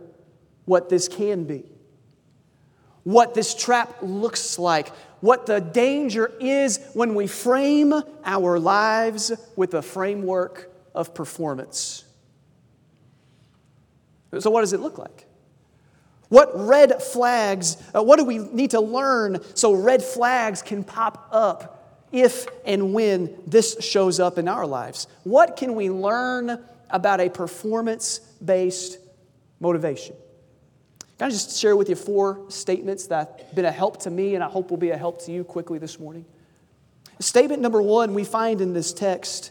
what 0.66 0.88
this 0.90 1.08
can 1.08 1.44
be, 1.44 1.64
what 3.04 3.34
this 3.34 3.54
trap 3.54 3.96
looks 4.02 4.58
like, 4.58 4.88
what 5.20 5.46
the 5.46 5.60
danger 5.60 6.32
is 6.38 6.78
when 6.92 7.14
we 7.14 7.26
frame 7.26 7.94
our 8.24 8.58
lives 8.58 9.32
with 9.56 9.74
a 9.74 9.82
framework 9.82 10.70
of 10.94 11.14
performance. 11.14 12.04
So, 14.38 14.50
what 14.50 14.60
does 14.60 14.72
it 14.72 14.80
look 14.80 14.98
like? 14.98 15.26
What 16.28 16.50
red 16.54 17.00
flags, 17.02 17.76
uh, 17.94 18.02
what 18.02 18.18
do 18.18 18.24
we 18.24 18.38
need 18.38 18.72
to 18.72 18.80
learn 18.80 19.38
so 19.54 19.72
red 19.72 20.02
flags 20.02 20.60
can 20.60 20.82
pop 20.82 21.28
up 21.30 22.04
if 22.10 22.46
and 22.64 22.92
when 22.92 23.36
this 23.46 23.76
shows 23.80 24.18
up 24.18 24.36
in 24.36 24.48
our 24.48 24.66
lives? 24.66 25.06
What 25.22 25.56
can 25.56 25.74
we 25.76 25.88
learn 25.88 26.64
about 26.90 27.20
a 27.20 27.28
performance 27.28 28.18
based 28.44 28.98
motivation? 29.60 30.16
Can 31.18 31.28
I 31.28 31.30
just 31.30 31.58
share 31.58 31.76
with 31.76 31.88
you 31.88 31.94
four 31.94 32.44
statements 32.48 33.06
that 33.06 33.40
have 33.46 33.54
been 33.54 33.64
a 33.64 33.72
help 33.72 34.00
to 34.00 34.10
me 34.10 34.34
and 34.34 34.44
I 34.44 34.48
hope 34.48 34.70
will 34.70 34.76
be 34.76 34.90
a 34.90 34.98
help 34.98 35.22
to 35.24 35.32
you 35.32 35.44
quickly 35.44 35.78
this 35.78 35.98
morning? 35.98 36.26
Statement 37.20 37.62
number 37.62 37.80
one 37.80 38.12
we 38.12 38.24
find 38.24 38.60
in 38.60 38.74
this 38.74 38.92
text 38.92 39.50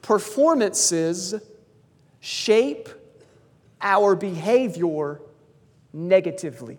performances 0.00 1.34
shape 2.20 2.88
our 3.82 4.14
behavior 4.14 5.20
negatively. 5.92 6.78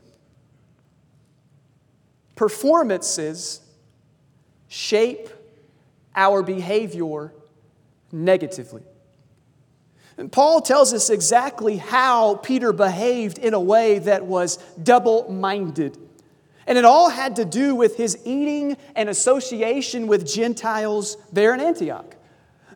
Performances 2.35 3.61
shape 4.67 5.29
our 6.15 6.41
behavior 6.41 7.31
negatively. 8.11 8.81
And 10.17 10.31
Paul 10.31 10.61
tells 10.61 10.93
us 10.93 11.09
exactly 11.09 11.77
how 11.77 12.35
Peter 12.35 12.71
behaved 12.71 13.37
in 13.37 13.53
a 13.53 13.59
way 13.59 13.99
that 13.99 14.25
was 14.25 14.57
double 14.81 15.31
minded. 15.31 15.97
And 16.67 16.77
it 16.77 16.85
all 16.85 17.09
had 17.09 17.35
to 17.37 17.45
do 17.45 17.75
with 17.75 17.97
his 17.97 18.17
eating 18.25 18.77
and 18.95 19.09
association 19.09 20.07
with 20.07 20.25
Gentiles 20.25 21.17
there 21.31 21.53
in 21.53 21.59
Antioch. 21.59 22.15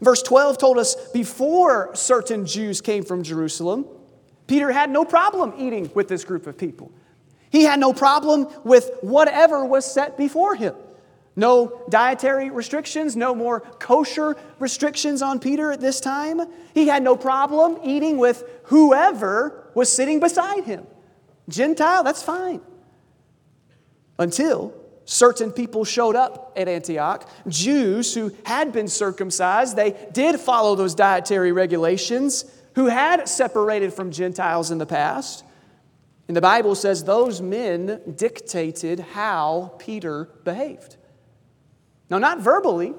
Verse 0.02 0.22
12 0.24 0.58
told 0.58 0.78
us 0.78 0.96
before 1.12 1.96
certain 1.96 2.46
Jews 2.46 2.82
came 2.82 3.04
from 3.04 3.24
Jerusalem, 3.24 3.86
Peter 4.48 4.72
had 4.72 4.90
no 4.90 5.06
problem 5.06 5.54
eating 5.58 5.90
with 5.94 6.08
this 6.08 6.24
group 6.24 6.48
of 6.48 6.58
people. 6.58 6.92
He 7.50 7.64
had 7.64 7.80
no 7.80 7.94
problem 7.94 8.48
with 8.64 8.92
whatever 9.02 9.66
was 9.66 9.90
set 9.90 10.18
before 10.18 10.56
him. 10.56 10.76
No 11.38 11.84
dietary 11.88 12.50
restrictions, 12.50 13.16
no 13.16 13.36
more 13.36 13.60
kosher 13.60 14.36
restrictions 14.58 15.22
on 15.22 15.40
Peter 15.40 15.72
at 15.72 15.80
this 15.80 16.02
time. 16.02 16.42
He 16.74 16.88
had 16.88 17.04
no 17.04 17.16
problem 17.16 17.78
eating 17.84 18.18
with 18.18 18.44
whoever 18.64 19.70
was 19.76 19.90
sitting 19.90 20.20
beside 20.20 20.64
him. 20.64 20.88
Gentile, 21.48 22.04
that's 22.04 22.24
fine. 22.24 22.60
Until 24.18 24.74
certain 25.06 25.52
people 25.52 25.86
showed 25.86 26.16
up 26.16 26.54
at 26.58 26.68
Antioch, 26.68 27.30
Jews 27.48 28.16
who 28.16 28.34
had 28.44 28.74
been 28.74 28.88
circumcised, 28.88 29.76
they 29.76 29.96
did 30.12 30.40
follow 30.40 30.76
those 30.76 30.96
dietary 30.96 31.52
regulations, 31.52 32.52
who 32.74 32.88
had 32.88 33.30
separated 33.30 33.94
from 33.94 34.12
Gentiles 34.12 34.72
in 34.72 34.80
the 34.80 34.86
past. 34.86 35.44
And 36.28 36.36
the 36.36 36.42
Bible 36.42 36.76
says 36.76 37.04
those 37.04 37.42
men 37.42 38.02
dictated 38.16 39.00
how 39.00 39.76
Peter 39.80 40.26
behaved. 40.44 40.97
Now, 42.10 42.18
not 42.18 42.40
verbally. 42.40 42.94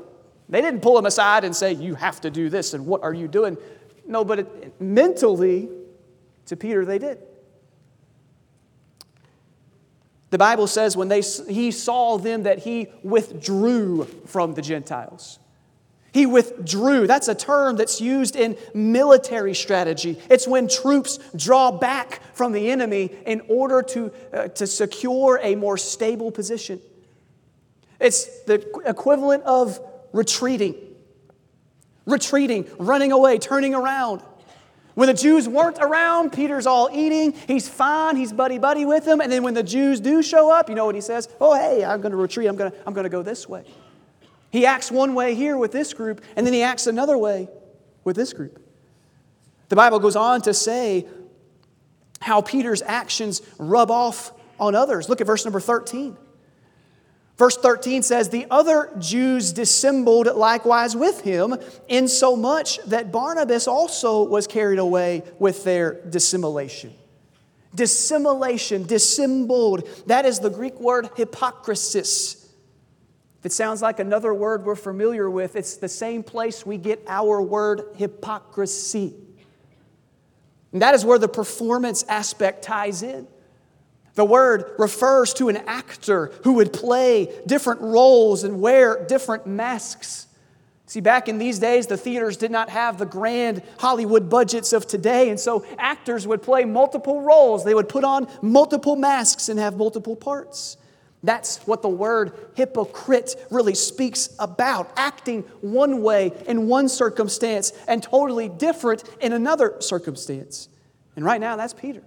They 0.48 0.60
didn't 0.60 0.80
pull 0.80 0.98
him 0.98 1.06
aside 1.06 1.44
and 1.44 1.54
say, 1.54 1.72
You 1.72 1.94
have 1.94 2.20
to 2.22 2.30
do 2.30 2.48
this, 2.48 2.74
and 2.74 2.86
what 2.86 3.02
are 3.02 3.12
you 3.12 3.28
doing? 3.28 3.56
No, 4.06 4.24
but 4.24 4.40
it, 4.40 4.80
mentally, 4.80 5.68
to 6.46 6.56
Peter, 6.56 6.84
they 6.84 6.98
did. 6.98 7.18
The 10.30 10.38
Bible 10.38 10.66
says 10.66 10.96
when 10.96 11.08
they, 11.08 11.20
he 11.20 11.70
saw 11.70 12.18
them 12.18 12.42
that 12.42 12.60
he 12.60 12.88
withdrew 13.02 14.04
from 14.26 14.54
the 14.54 14.62
Gentiles. 14.62 15.38
He 16.12 16.26
withdrew. 16.26 17.06
That's 17.06 17.28
a 17.28 17.34
term 17.34 17.76
that's 17.76 18.00
used 18.00 18.34
in 18.34 18.56
military 18.74 19.54
strategy. 19.54 20.18
It's 20.30 20.48
when 20.48 20.68
troops 20.68 21.18
draw 21.36 21.70
back 21.70 22.22
from 22.34 22.52
the 22.52 22.70
enemy 22.70 23.10
in 23.26 23.42
order 23.48 23.82
to, 23.82 24.12
uh, 24.32 24.48
to 24.48 24.66
secure 24.66 25.38
a 25.42 25.54
more 25.54 25.76
stable 25.76 26.30
position. 26.30 26.80
It's 28.00 28.42
the 28.44 28.64
equivalent 28.86 29.44
of 29.44 29.80
retreating. 30.12 30.76
Retreating, 32.06 32.68
running 32.78 33.12
away, 33.12 33.38
turning 33.38 33.74
around. 33.74 34.22
When 34.94 35.06
the 35.06 35.14
Jews 35.14 35.48
weren't 35.48 35.78
around, 35.78 36.32
Peter's 36.32 36.66
all 36.66 36.88
eating. 36.92 37.32
He's 37.46 37.68
fine. 37.68 38.16
He's 38.16 38.32
buddy 38.32 38.58
buddy 38.58 38.84
with 38.84 39.04
them. 39.04 39.20
And 39.20 39.30
then 39.30 39.44
when 39.44 39.54
the 39.54 39.62
Jews 39.62 40.00
do 40.00 40.22
show 40.22 40.50
up, 40.50 40.68
you 40.68 40.74
know 40.74 40.86
what 40.86 40.96
he 40.96 41.00
says? 41.00 41.28
Oh, 41.40 41.54
hey, 41.54 41.84
I'm 41.84 42.00
going 42.00 42.10
to 42.10 42.16
retreat. 42.16 42.48
I'm 42.48 42.56
going 42.56 42.72
to, 42.72 42.76
I'm 42.84 42.94
going 42.94 43.04
to 43.04 43.10
go 43.10 43.22
this 43.22 43.48
way. 43.48 43.64
He 44.50 44.66
acts 44.66 44.90
one 44.90 45.14
way 45.14 45.34
here 45.34 45.56
with 45.56 45.72
this 45.72 45.92
group, 45.92 46.22
and 46.34 46.46
then 46.46 46.54
he 46.54 46.62
acts 46.62 46.86
another 46.86 47.16
way 47.16 47.48
with 48.02 48.16
this 48.16 48.32
group. 48.32 48.60
The 49.68 49.76
Bible 49.76 49.98
goes 49.98 50.16
on 50.16 50.42
to 50.42 50.54
say 50.54 51.06
how 52.20 52.40
Peter's 52.40 52.82
actions 52.82 53.42
rub 53.58 53.90
off 53.90 54.32
on 54.58 54.74
others. 54.74 55.08
Look 55.08 55.20
at 55.20 55.26
verse 55.26 55.44
number 55.44 55.60
13. 55.60 56.16
Verse 57.38 57.56
13 57.56 58.02
says, 58.02 58.28
The 58.28 58.46
other 58.50 58.90
Jews 58.98 59.52
dissembled 59.52 60.26
likewise 60.34 60.96
with 60.96 61.20
him, 61.20 61.54
insomuch 61.86 62.78
that 62.86 63.12
Barnabas 63.12 63.68
also 63.68 64.24
was 64.24 64.48
carried 64.48 64.80
away 64.80 65.22
with 65.38 65.62
their 65.62 66.00
dissimulation. 66.02 66.92
Dissimulation, 67.72 68.86
dissembled, 68.86 69.88
that 70.06 70.26
is 70.26 70.40
the 70.40 70.50
Greek 70.50 70.80
word 70.80 71.10
hypocrisis. 71.16 72.44
If 73.38 73.46
it 73.46 73.52
sounds 73.52 73.82
like 73.82 74.00
another 74.00 74.34
word 74.34 74.64
we're 74.64 74.74
familiar 74.74 75.30
with, 75.30 75.54
it's 75.54 75.76
the 75.76 75.88
same 75.88 76.24
place 76.24 76.66
we 76.66 76.76
get 76.76 77.04
our 77.06 77.40
word 77.40 77.82
hypocrisy. 77.94 79.14
And 80.72 80.82
that 80.82 80.96
is 80.96 81.04
where 81.04 81.20
the 81.20 81.28
performance 81.28 82.04
aspect 82.08 82.64
ties 82.64 83.04
in. 83.04 83.28
The 84.18 84.24
word 84.24 84.72
refers 84.78 85.32
to 85.34 85.48
an 85.48 85.58
actor 85.68 86.32
who 86.42 86.54
would 86.54 86.72
play 86.72 87.32
different 87.46 87.82
roles 87.82 88.42
and 88.42 88.60
wear 88.60 89.06
different 89.06 89.46
masks. 89.46 90.26
See, 90.86 90.98
back 91.00 91.28
in 91.28 91.38
these 91.38 91.60
days, 91.60 91.86
the 91.86 91.96
theaters 91.96 92.36
did 92.36 92.50
not 92.50 92.68
have 92.68 92.98
the 92.98 93.06
grand 93.06 93.62
Hollywood 93.78 94.28
budgets 94.28 94.72
of 94.72 94.88
today, 94.88 95.30
and 95.30 95.38
so 95.38 95.64
actors 95.78 96.26
would 96.26 96.42
play 96.42 96.64
multiple 96.64 97.22
roles. 97.22 97.62
They 97.62 97.74
would 97.74 97.88
put 97.88 98.02
on 98.02 98.26
multiple 98.42 98.96
masks 98.96 99.48
and 99.48 99.60
have 99.60 99.76
multiple 99.76 100.16
parts. 100.16 100.78
That's 101.22 101.58
what 101.58 101.82
the 101.82 101.88
word 101.88 102.32
hypocrite 102.56 103.36
really 103.52 103.76
speaks 103.76 104.30
about 104.40 104.90
acting 104.96 105.42
one 105.60 106.02
way 106.02 106.32
in 106.48 106.66
one 106.66 106.88
circumstance 106.88 107.70
and 107.86 108.02
totally 108.02 108.48
different 108.48 109.04
in 109.20 109.32
another 109.32 109.76
circumstance. 109.78 110.68
And 111.14 111.24
right 111.24 111.40
now, 111.40 111.54
that's 111.54 111.72
Peter. 111.72 112.02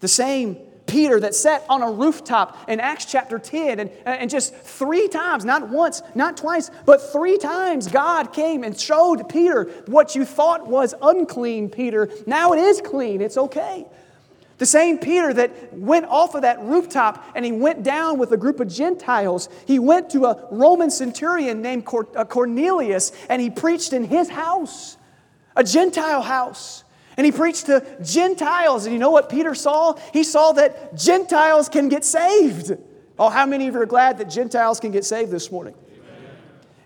The 0.00 0.08
same 0.08 0.56
Peter 0.94 1.18
that 1.18 1.34
sat 1.34 1.64
on 1.68 1.82
a 1.82 1.90
rooftop 1.90 2.56
in 2.68 2.78
Acts 2.78 3.04
chapter 3.04 3.36
10, 3.36 3.80
and, 3.80 3.90
and 4.06 4.30
just 4.30 4.54
three 4.54 5.08
times, 5.08 5.44
not 5.44 5.68
once, 5.68 6.02
not 6.14 6.36
twice, 6.36 6.70
but 6.86 7.02
three 7.10 7.36
times, 7.36 7.88
God 7.88 8.32
came 8.32 8.62
and 8.62 8.78
showed 8.78 9.28
Peter 9.28 9.64
what 9.86 10.14
you 10.14 10.24
thought 10.24 10.68
was 10.68 10.94
unclean, 11.02 11.68
Peter. 11.68 12.08
Now 12.28 12.52
it 12.52 12.60
is 12.60 12.80
clean, 12.80 13.20
it's 13.22 13.36
okay. 13.36 13.86
The 14.58 14.66
same 14.66 14.98
Peter 14.98 15.34
that 15.34 15.76
went 15.76 16.06
off 16.06 16.36
of 16.36 16.42
that 16.42 16.60
rooftop 16.60 17.24
and 17.34 17.44
he 17.44 17.50
went 17.50 17.82
down 17.82 18.20
with 18.20 18.30
a 18.30 18.36
group 18.36 18.60
of 18.60 18.68
Gentiles. 18.68 19.48
He 19.66 19.80
went 19.80 20.10
to 20.10 20.26
a 20.26 20.46
Roman 20.52 20.92
centurion 20.92 21.60
named 21.60 21.88
uh, 21.88 22.24
Cornelius 22.24 23.10
and 23.28 23.42
he 23.42 23.50
preached 23.50 23.92
in 23.92 24.04
his 24.04 24.28
house, 24.28 24.96
a 25.56 25.64
Gentile 25.64 26.22
house. 26.22 26.83
And 27.16 27.24
he 27.24 27.32
preached 27.32 27.66
to 27.66 27.84
Gentiles. 28.02 28.86
And 28.86 28.92
you 28.92 28.98
know 28.98 29.10
what 29.10 29.28
Peter 29.28 29.54
saw? 29.54 29.94
He 30.12 30.24
saw 30.24 30.52
that 30.52 30.96
Gentiles 30.96 31.68
can 31.68 31.88
get 31.88 32.04
saved. 32.04 32.76
Oh, 33.18 33.28
how 33.28 33.46
many 33.46 33.68
of 33.68 33.74
you 33.74 33.80
are 33.80 33.86
glad 33.86 34.18
that 34.18 34.28
Gentiles 34.30 34.80
can 34.80 34.90
get 34.90 35.04
saved 35.04 35.30
this 35.30 35.52
morning? 35.52 35.74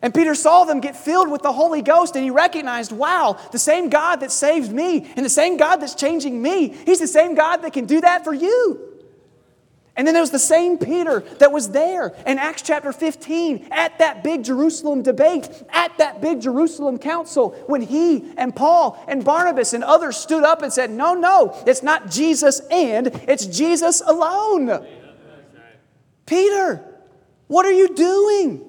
And 0.00 0.14
Peter 0.14 0.34
saw 0.34 0.64
them 0.64 0.80
get 0.80 0.96
filled 0.96 1.28
with 1.28 1.42
the 1.42 1.52
Holy 1.52 1.82
Ghost 1.82 2.14
and 2.14 2.22
he 2.22 2.30
recognized, 2.30 2.92
wow, 2.92 3.36
the 3.50 3.58
same 3.58 3.88
God 3.88 4.16
that 4.20 4.30
saved 4.30 4.70
me 4.70 5.10
and 5.16 5.24
the 5.24 5.30
same 5.30 5.56
God 5.56 5.76
that's 5.76 5.96
changing 5.96 6.40
me, 6.40 6.68
he's 6.68 7.00
the 7.00 7.08
same 7.08 7.34
God 7.34 7.58
that 7.58 7.72
can 7.72 7.84
do 7.86 8.00
that 8.00 8.22
for 8.22 8.32
you. 8.32 8.87
And 9.98 10.06
then 10.06 10.14
there 10.14 10.22
was 10.22 10.30
the 10.30 10.38
same 10.38 10.78
Peter 10.78 11.24
that 11.40 11.50
was 11.50 11.70
there 11.70 12.14
in 12.24 12.38
Acts 12.38 12.62
chapter 12.62 12.92
15 12.92 13.66
at 13.72 13.98
that 13.98 14.22
big 14.22 14.44
Jerusalem 14.44 15.02
debate, 15.02 15.50
at 15.70 15.98
that 15.98 16.22
big 16.22 16.40
Jerusalem 16.40 16.98
council, 16.98 17.50
when 17.66 17.82
he 17.82 18.30
and 18.36 18.54
Paul 18.54 19.04
and 19.08 19.24
Barnabas 19.24 19.72
and 19.72 19.82
others 19.82 20.16
stood 20.16 20.44
up 20.44 20.62
and 20.62 20.72
said, 20.72 20.92
No, 20.92 21.14
no, 21.14 21.60
it's 21.66 21.82
not 21.82 22.12
Jesus 22.12 22.60
and, 22.70 23.08
it's 23.26 23.44
Jesus 23.46 24.00
alone. 24.00 24.86
Peter, 26.26 26.84
what 27.48 27.66
are 27.66 27.72
you 27.72 27.92
doing? 27.92 28.64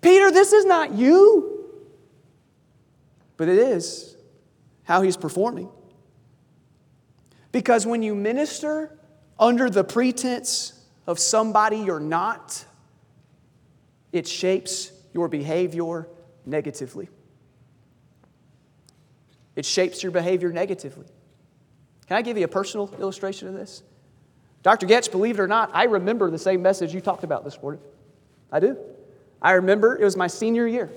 Peter, 0.00 0.30
this 0.30 0.54
is 0.54 0.64
not 0.64 0.94
you. 0.94 1.66
But 3.36 3.48
it 3.48 3.58
is 3.58 4.16
how 4.84 5.02
he's 5.02 5.18
performing. 5.18 5.68
Because 7.52 7.86
when 7.86 8.02
you 8.02 8.14
minister 8.14 8.98
under 9.38 9.68
the 9.68 9.84
pretense 9.84 10.72
of 11.06 11.18
somebody 11.18 11.78
you're 11.78 12.00
not, 12.00 12.64
it 14.12 14.26
shapes 14.26 14.92
your 15.12 15.28
behavior 15.28 16.08
negatively. 16.46 17.08
It 19.56 19.64
shapes 19.64 20.02
your 20.02 20.12
behavior 20.12 20.52
negatively. 20.52 21.06
Can 22.06 22.16
I 22.16 22.22
give 22.22 22.36
you 22.36 22.44
a 22.44 22.48
personal 22.48 22.92
illustration 22.98 23.48
of 23.48 23.54
this? 23.54 23.82
Dr. 24.62 24.86
Goetsch, 24.86 25.10
believe 25.10 25.38
it 25.38 25.42
or 25.42 25.46
not, 25.46 25.70
I 25.72 25.84
remember 25.84 26.30
the 26.30 26.38
same 26.38 26.62
message 26.62 26.94
you 26.94 27.00
talked 27.00 27.24
about 27.24 27.44
this 27.44 27.60
morning. 27.60 27.80
I 28.50 28.60
do. 28.60 28.78
I 29.42 29.52
remember 29.52 29.96
it 29.96 30.04
was 30.04 30.16
my 30.16 30.26
senior 30.26 30.66
year 30.66 30.90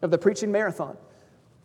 of 0.00 0.10
the 0.10 0.18
preaching 0.18 0.50
marathon. 0.50 0.96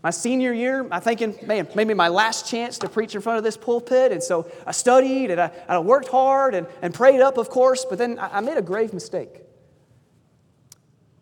My 0.04 0.12
senior 0.12 0.54
year, 0.54 0.88
I'm 0.92 1.02
thinking, 1.02 1.36
man, 1.46 1.68
maybe 1.76 1.94
my 1.94 2.08
last 2.08 2.48
chance 2.48 2.78
to 2.80 2.90
preach 2.90 3.16
in 3.16 3.22
front 3.22 3.40
of 3.40 3.44
this 3.44 3.58
pulpit. 3.58 4.12
And 4.12 4.22
so 4.22 4.50
I 4.66 4.72
studied 4.72 5.32
and 5.32 5.42
I, 5.42 5.52
I 5.68 5.80
worked 5.80 6.10
hard 6.10 6.54
and, 6.54 6.68
and 6.82 6.94
prayed 6.94 7.20
up, 7.20 7.38
of 7.38 7.50
course, 7.50 7.84
but 7.84 7.98
then 7.98 8.20
I, 8.20 8.38
I 8.38 8.42
made 8.42 8.58
a 8.58 8.62
grave 8.62 8.94
mistake. 8.94 9.42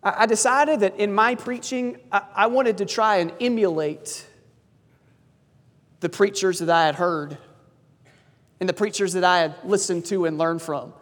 I, 0.03 0.23
I 0.23 0.25
decided 0.25 0.81
that 0.81 0.97
in 0.99 1.13
my 1.13 1.35
preaching, 1.35 1.99
I, 2.11 2.23
I 2.35 2.47
wanted 2.47 2.77
to 2.79 2.85
try 2.85 3.17
and 3.17 3.31
emulate 3.39 4.27
the 6.01 6.09
preachers 6.09 6.59
that 6.59 6.69
I 6.69 6.85
had 6.85 6.95
heard 6.95 7.37
and 8.59 8.67
the 8.67 8.73
preachers 8.73 9.13
that 9.13 9.23
I 9.23 9.39
had 9.39 9.55
listened 9.63 10.05
to 10.07 10.25
and 10.25 10.37
learned 10.37 10.61
from. 10.61 10.93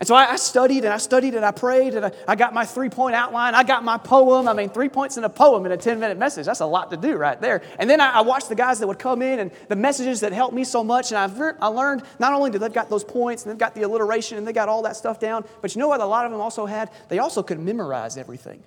And 0.00 0.08
so 0.08 0.14
I, 0.14 0.34
studied 0.36 0.84
and 0.84 0.92
I 0.92 0.96
studied 0.96 1.34
and 1.34 1.44
I 1.44 1.52
prayed 1.52 1.94
and 1.94 2.06
I, 2.06 2.12
I 2.26 2.34
got 2.34 2.52
my 2.52 2.64
three 2.64 2.88
point 2.90 3.14
outline. 3.14 3.54
I 3.54 3.62
got 3.62 3.84
my 3.84 3.96
poem. 3.96 4.48
I 4.48 4.52
mean, 4.52 4.68
three 4.68 4.88
points 4.88 5.16
in 5.16 5.24
a 5.24 5.28
poem 5.28 5.64
in 5.66 5.72
a 5.72 5.76
10 5.76 6.00
minute 6.00 6.18
message. 6.18 6.46
That's 6.46 6.60
a 6.60 6.66
lot 6.66 6.90
to 6.90 6.96
do 6.96 7.16
right 7.16 7.40
there. 7.40 7.62
And 7.78 7.88
then 7.88 8.00
I, 8.00 8.10
I 8.10 8.20
watched 8.22 8.48
the 8.48 8.56
guys 8.56 8.80
that 8.80 8.88
would 8.88 8.98
come 8.98 9.22
in 9.22 9.38
and 9.38 9.52
the 9.68 9.76
messages 9.76 10.20
that 10.20 10.32
helped 10.32 10.54
me 10.54 10.64
so 10.64 10.82
much. 10.82 11.12
And 11.12 11.18
I've, 11.18 11.40
I 11.60 11.68
learned 11.68 12.02
not 12.18 12.32
only 12.32 12.50
did 12.50 12.60
they've 12.60 12.72
got 12.72 12.90
those 12.90 13.04
points 13.04 13.44
and 13.44 13.52
they've 13.52 13.58
got 13.58 13.74
the 13.74 13.82
alliteration 13.82 14.36
and 14.36 14.46
they 14.46 14.52
got 14.52 14.68
all 14.68 14.82
that 14.82 14.96
stuff 14.96 15.20
down, 15.20 15.44
but 15.62 15.74
you 15.74 15.78
know 15.78 15.88
what 15.88 16.00
a 16.00 16.06
lot 16.06 16.26
of 16.26 16.32
them 16.32 16.40
also 16.40 16.66
had? 16.66 16.90
They 17.08 17.20
also 17.20 17.42
could 17.42 17.60
memorize 17.60 18.16
everything. 18.16 18.64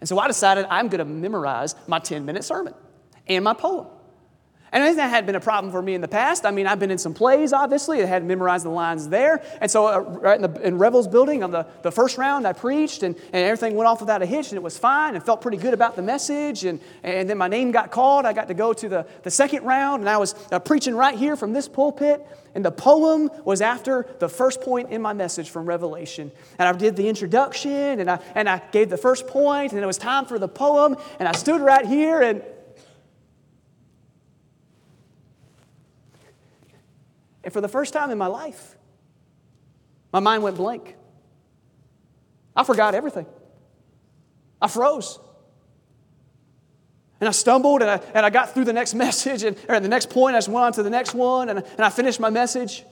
And 0.00 0.08
so 0.08 0.18
I 0.18 0.26
decided 0.26 0.66
I'm 0.68 0.88
going 0.88 0.98
to 0.98 1.04
memorize 1.04 1.76
my 1.86 2.00
10 2.00 2.24
minute 2.24 2.42
sermon 2.42 2.74
and 3.28 3.44
my 3.44 3.54
poem. 3.54 3.86
And 4.72 4.98
that 4.98 5.08
had 5.10 5.26
been 5.26 5.34
a 5.34 5.40
problem 5.40 5.72
for 5.72 5.80
me 5.80 5.94
in 5.94 6.00
the 6.00 6.08
past. 6.08 6.44
I 6.44 6.50
mean, 6.50 6.66
I've 6.66 6.78
been 6.78 6.90
in 6.90 6.98
some 6.98 7.14
plays, 7.14 7.52
obviously. 7.52 8.02
I 8.02 8.06
had 8.06 8.24
memorized 8.24 8.64
the 8.64 8.70
lines 8.70 9.08
there. 9.08 9.42
And 9.60 9.70
so, 9.70 9.86
uh, 9.86 10.00
right 10.00 10.36
in, 10.36 10.52
the, 10.52 10.66
in 10.66 10.78
Revel's 10.78 11.08
building, 11.08 11.42
on 11.42 11.50
the, 11.50 11.66
the 11.82 11.90
first 11.90 12.18
round, 12.18 12.46
I 12.46 12.52
preached, 12.52 13.02
and, 13.02 13.16
and 13.32 13.44
everything 13.44 13.76
went 13.76 13.88
off 13.88 14.00
without 14.00 14.22
a 14.22 14.26
hitch, 14.26 14.48
and 14.50 14.56
it 14.56 14.62
was 14.62 14.76
fine, 14.76 15.14
and 15.14 15.24
felt 15.24 15.40
pretty 15.40 15.56
good 15.56 15.74
about 15.74 15.96
the 15.96 16.02
message. 16.02 16.64
And, 16.64 16.80
and 17.02 17.28
then 17.28 17.38
my 17.38 17.48
name 17.48 17.70
got 17.70 17.90
called. 17.90 18.26
I 18.26 18.32
got 18.32 18.48
to 18.48 18.54
go 18.54 18.72
to 18.72 18.88
the, 18.88 19.06
the 19.22 19.30
second 19.30 19.64
round, 19.64 20.00
and 20.00 20.08
I 20.08 20.18
was 20.18 20.34
uh, 20.52 20.58
preaching 20.58 20.94
right 20.94 21.16
here 21.16 21.36
from 21.36 21.52
this 21.52 21.68
pulpit. 21.68 22.26
And 22.54 22.64
the 22.64 22.72
poem 22.72 23.30
was 23.44 23.60
after 23.60 24.06
the 24.18 24.28
first 24.28 24.60
point 24.62 24.90
in 24.90 25.00
my 25.00 25.12
message 25.12 25.50
from 25.50 25.66
Revelation. 25.66 26.32
And 26.58 26.68
I 26.68 26.72
did 26.72 26.96
the 26.96 27.08
introduction, 27.08 28.00
and 28.00 28.10
I, 28.10 28.20
and 28.34 28.48
I 28.48 28.60
gave 28.72 28.90
the 28.90 28.96
first 28.96 29.26
point, 29.28 29.72
and 29.72 29.82
it 29.82 29.86
was 29.86 29.98
time 29.98 30.26
for 30.26 30.38
the 30.38 30.48
poem. 30.48 30.96
And 31.20 31.28
I 31.28 31.32
stood 31.32 31.60
right 31.60 31.86
here, 31.86 32.20
and 32.20 32.42
And 37.48 37.52
for 37.54 37.62
the 37.62 37.68
first 37.68 37.94
time 37.94 38.10
in 38.10 38.18
my 38.18 38.26
life, 38.26 38.76
my 40.12 40.20
mind 40.20 40.42
went 40.42 40.58
blank. 40.58 40.96
I 42.54 42.62
forgot 42.62 42.94
everything. 42.94 43.24
I 44.60 44.68
froze. 44.68 45.18
And 47.22 47.26
I 47.26 47.30
stumbled 47.32 47.80
and 47.80 47.90
I, 47.90 48.02
and 48.12 48.26
I 48.26 48.28
got 48.28 48.52
through 48.52 48.66
the 48.66 48.74
next 48.74 48.92
message 49.06 49.44
and 49.44 49.56
or 49.66 49.80
the 49.80 49.88
next 49.88 50.10
point. 50.10 50.36
I 50.36 50.40
just 50.40 50.50
went 50.50 50.62
on 50.62 50.72
to 50.74 50.82
the 50.82 50.90
next 50.90 51.14
one 51.14 51.48
and, 51.48 51.60
and 51.60 51.80
I 51.80 51.88
finished 51.88 52.20
my 52.20 52.28
message. 52.28 52.84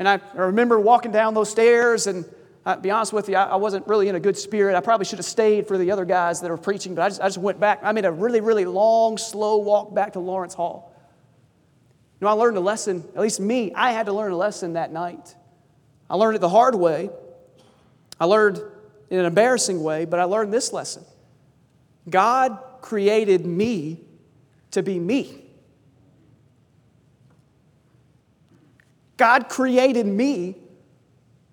And 0.00 0.08
I, 0.08 0.14
I 0.34 0.38
remember 0.38 0.80
walking 0.80 1.12
down 1.12 1.34
those 1.34 1.50
stairs 1.50 2.08
and 2.08 2.24
I'll 2.66 2.80
be 2.80 2.90
honest 2.90 3.12
with 3.12 3.28
you, 3.28 3.36
I, 3.36 3.50
I 3.50 3.56
wasn't 3.56 3.86
really 3.86 4.08
in 4.08 4.16
a 4.16 4.20
good 4.20 4.36
spirit. 4.36 4.74
I 4.74 4.80
probably 4.80 5.04
should 5.04 5.20
have 5.20 5.26
stayed 5.26 5.68
for 5.68 5.78
the 5.78 5.92
other 5.92 6.04
guys 6.04 6.40
that 6.40 6.50
were 6.50 6.56
preaching, 6.56 6.96
but 6.96 7.02
I 7.02 7.08
just, 7.10 7.20
I 7.20 7.26
just 7.28 7.38
went 7.38 7.60
back. 7.60 7.78
I 7.84 7.92
made 7.92 8.04
a 8.04 8.10
really, 8.10 8.40
really 8.40 8.64
long, 8.64 9.16
slow 9.16 9.58
walk 9.58 9.94
back 9.94 10.14
to 10.14 10.18
Lawrence 10.18 10.54
Hall. 10.54 10.87
You 12.20 12.24
know, 12.24 12.30
I 12.30 12.32
learned 12.32 12.56
a 12.56 12.60
lesson, 12.60 13.04
at 13.14 13.20
least 13.20 13.38
me, 13.38 13.72
I 13.74 13.92
had 13.92 14.06
to 14.06 14.12
learn 14.12 14.32
a 14.32 14.36
lesson 14.36 14.72
that 14.72 14.92
night. 14.92 15.36
I 16.10 16.16
learned 16.16 16.36
it 16.36 16.40
the 16.40 16.48
hard 16.48 16.74
way. 16.74 17.10
I 18.18 18.24
learned 18.24 18.60
in 19.10 19.20
an 19.20 19.24
embarrassing 19.24 19.82
way, 19.82 20.04
but 20.04 20.18
I 20.18 20.24
learned 20.24 20.52
this 20.52 20.72
lesson 20.72 21.04
God 22.08 22.58
created 22.80 23.46
me 23.46 24.00
to 24.72 24.82
be 24.82 24.98
me. 24.98 25.44
God 29.16 29.48
created 29.48 30.06
me 30.06 30.56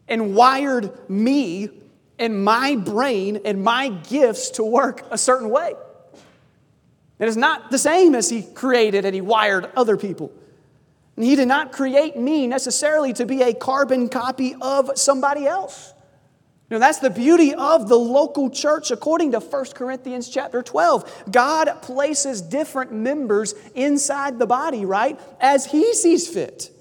and 0.08 0.36
wired 0.36 1.10
me 1.10 1.70
and 2.18 2.44
my 2.44 2.76
brain 2.76 3.42
and 3.44 3.64
my 3.64 3.90
gifts 3.90 4.52
to 4.52 4.64
work 4.64 5.06
a 5.12 5.18
certain 5.18 5.50
way. 5.50 5.74
It 7.20 7.28
is 7.28 7.38
not 7.38 7.72
the 7.72 7.78
same 7.78 8.16
as 8.16 8.30
He 8.30 8.44
created 8.44 9.06
and 9.06 9.14
He 9.14 9.22
wired 9.22 9.70
other 9.76 9.98
people. 9.98 10.32
He 11.18 11.36
did 11.36 11.48
not 11.48 11.72
create 11.72 12.18
me 12.18 12.46
necessarily 12.46 13.14
to 13.14 13.26
be 13.26 13.42
a 13.42 13.54
carbon 13.54 14.10
copy 14.10 14.56
of 14.60 14.92
somebody 14.96 15.46
else. 15.48 15.94
Now 16.70 16.80
that's 16.80 17.00
the 17.00 17.10
beauty 17.10 17.54
of 17.54 17.88
the 17.88 17.98
local 17.98 18.50
church 18.50 18.92
according 18.92 19.32
to 19.32 19.40
1 19.40 19.66
Corinthians 19.76 20.28
chapter 20.28 20.62
12. 20.64 21.26
God 21.32 21.82
places 21.82 22.42
different 22.42 22.92
members 22.92 23.54
inside 23.76 24.40
the 24.40 24.48
body, 24.48 24.84
right? 24.84 25.20
As 25.40 25.66
he 25.66 25.94
sees 25.94 26.28
fit. 26.28 26.72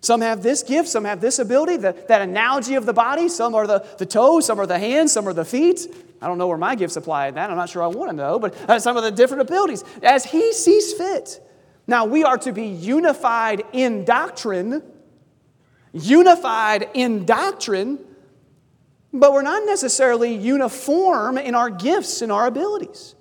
Some 0.00 0.20
have 0.20 0.42
this 0.42 0.62
gift, 0.62 0.88
some 0.88 1.04
have 1.04 1.20
this 1.20 1.40
ability, 1.40 1.78
the, 1.78 1.96
that 2.06 2.22
analogy 2.22 2.76
of 2.76 2.86
the 2.86 2.92
body. 2.92 3.28
Some 3.28 3.56
are 3.56 3.66
the, 3.66 3.84
the 3.98 4.06
toes, 4.06 4.46
some 4.46 4.60
are 4.60 4.66
the 4.66 4.78
hands, 4.78 5.12
some 5.12 5.26
are 5.26 5.32
the 5.32 5.44
feet. 5.44 5.80
I 6.22 6.28
don't 6.28 6.38
know 6.38 6.46
where 6.46 6.56
my 6.56 6.76
gifts 6.76 6.94
apply 6.94 7.26
in 7.26 7.34
that. 7.34 7.50
I'm 7.50 7.56
not 7.56 7.68
sure 7.68 7.82
I 7.82 7.88
want 7.88 8.10
to 8.10 8.16
know, 8.16 8.38
but 8.38 8.54
uh, 8.70 8.78
some 8.78 8.96
of 8.96 9.02
the 9.02 9.10
different 9.10 9.42
abilities 9.42 9.82
as 10.02 10.24
he 10.24 10.52
sees 10.52 10.92
fit. 10.92 11.40
Now, 11.86 12.04
we 12.04 12.24
are 12.24 12.38
to 12.38 12.52
be 12.52 12.66
unified 12.66 13.62
in 13.72 14.04
doctrine, 14.04 14.82
unified 15.92 16.90
in 16.94 17.24
doctrine, 17.24 17.98
but 19.12 19.32
we're 19.32 19.42
not 19.42 19.64
necessarily 19.64 20.34
uniform 20.34 21.38
in 21.38 21.54
our 21.54 21.70
gifts 21.70 22.22
and 22.22 22.32
our 22.32 22.46
abilities. 22.46 23.14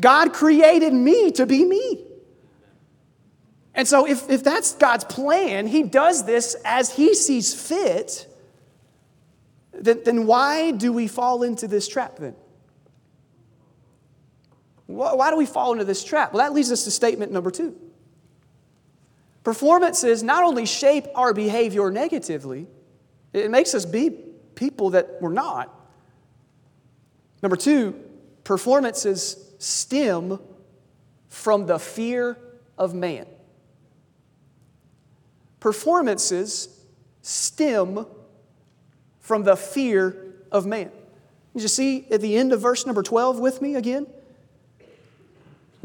God 0.00 0.32
created 0.32 0.92
me 0.92 1.32
to 1.32 1.46
be 1.46 1.64
me. 1.64 2.04
And 3.74 3.86
so, 3.86 4.06
if, 4.06 4.30
if 4.30 4.42
that's 4.42 4.74
God's 4.74 5.04
plan, 5.04 5.66
He 5.66 5.82
does 5.82 6.24
this 6.24 6.56
as 6.64 6.94
He 6.94 7.14
sees 7.14 7.52
fit, 7.52 8.26
then, 9.72 10.00
then 10.04 10.26
why 10.26 10.70
do 10.70 10.92
we 10.92 11.08
fall 11.08 11.42
into 11.42 11.68
this 11.68 11.86
trap 11.86 12.16
then? 12.18 12.36
Why 14.86 15.30
do 15.30 15.36
we 15.36 15.46
fall 15.46 15.72
into 15.72 15.84
this 15.84 16.04
trap? 16.04 16.32
Well, 16.32 16.44
that 16.44 16.54
leads 16.54 16.70
us 16.70 16.84
to 16.84 16.90
statement 16.90 17.32
number 17.32 17.50
two. 17.50 17.76
Performances 19.42 20.22
not 20.22 20.44
only 20.44 20.66
shape 20.66 21.06
our 21.14 21.32
behavior 21.32 21.90
negatively, 21.90 22.66
it 23.32 23.50
makes 23.50 23.74
us 23.74 23.84
be 23.84 24.10
people 24.54 24.90
that 24.90 25.18
we're 25.20 25.32
not. 25.32 25.72
Number 27.42 27.56
two, 27.56 27.94
performances 28.44 29.54
stem 29.58 30.38
from 31.28 31.66
the 31.66 31.78
fear 31.78 32.38
of 32.78 32.94
man. 32.94 33.26
Performances 35.60 36.68
stem 37.22 38.06
from 39.20 39.42
the 39.42 39.56
fear 39.56 40.34
of 40.52 40.66
man. 40.66 40.90
Did 41.54 41.62
you 41.62 41.68
see 41.68 42.06
at 42.10 42.20
the 42.20 42.36
end 42.36 42.52
of 42.52 42.60
verse 42.60 42.86
number 42.86 43.02
12 43.02 43.38
with 43.40 43.60
me 43.60 43.74
again? 43.74 44.06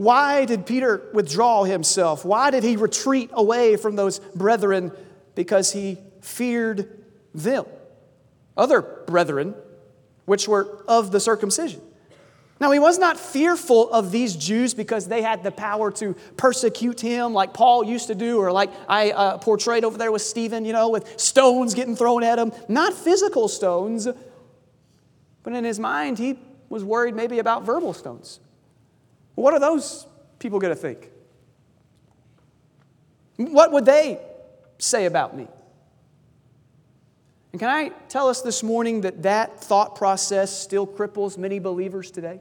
Why 0.01 0.45
did 0.45 0.65
Peter 0.65 1.09
withdraw 1.13 1.63
himself? 1.63 2.25
Why 2.25 2.49
did 2.49 2.63
he 2.63 2.75
retreat 2.75 3.29
away 3.33 3.75
from 3.75 3.95
those 3.95 4.17
brethren? 4.17 4.91
Because 5.35 5.73
he 5.73 5.99
feared 6.21 7.05
them, 7.35 7.65
other 8.57 8.81
brethren, 8.81 9.53
which 10.25 10.47
were 10.47 10.83
of 10.87 11.11
the 11.11 11.19
circumcision. 11.19 11.83
Now, 12.59 12.71
he 12.71 12.79
was 12.79 12.97
not 12.97 13.19
fearful 13.19 13.93
of 13.93 14.11
these 14.11 14.35
Jews 14.35 14.73
because 14.73 15.07
they 15.07 15.21
had 15.21 15.43
the 15.43 15.51
power 15.51 15.91
to 15.91 16.15
persecute 16.35 16.99
him 16.99 17.35
like 17.35 17.53
Paul 17.53 17.83
used 17.83 18.07
to 18.07 18.15
do, 18.15 18.39
or 18.39 18.51
like 18.51 18.71
I 18.89 19.11
uh, 19.11 19.37
portrayed 19.37 19.85
over 19.85 19.99
there 19.99 20.11
with 20.11 20.23
Stephen, 20.23 20.65
you 20.65 20.73
know, 20.73 20.89
with 20.89 21.19
stones 21.19 21.75
getting 21.75 21.95
thrown 21.95 22.23
at 22.23 22.39
him. 22.39 22.53
Not 22.67 22.95
physical 22.95 23.47
stones, 23.47 24.07
but 25.43 25.53
in 25.53 25.63
his 25.63 25.79
mind, 25.79 26.17
he 26.17 26.39
was 26.69 26.83
worried 26.83 27.13
maybe 27.13 27.37
about 27.37 27.65
verbal 27.65 27.93
stones. 27.93 28.39
What 29.41 29.53
are 29.53 29.59
those 29.59 30.05
people 30.39 30.59
going 30.59 30.73
to 30.73 30.79
think? 30.79 31.09
What 33.37 33.71
would 33.71 33.85
they 33.85 34.19
say 34.77 35.05
about 35.05 35.35
me? 35.35 35.47
And 37.51 37.59
can 37.59 37.69
I 37.69 37.89
tell 38.07 38.29
us 38.29 38.41
this 38.41 38.61
morning 38.63 39.01
that 39.01 39.23
that 39.23 39.59
thought 39.59 39.95
process 39.95 40.51
still 40.51 40.87
cripples 40.87 41.37
many 41.37 41.59
believers 41.59 42.11
today? 42.11 42.39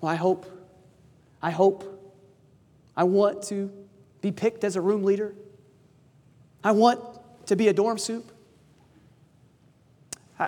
Well, 0.00 0.10
I 0.10 0.16
hope, 0.16 0.46
I 1.40 1.50
hope, 1.50 2.12
I 2.96 3.04
want 3.04 3.44
to 3.44 3.70
be 4.20 4.32
picked 4.32 4.64
as 4.64 4.76
a 4.76 4.80
room 4.80 5.04
leader. 5.04 5.34
I 6.62 6.72
want 6.72 7.00
to 7.46 7.56
be 7.56 7.68
a 7.68 7.72
dorm 7.72 7.98
soup. 7.98 8.31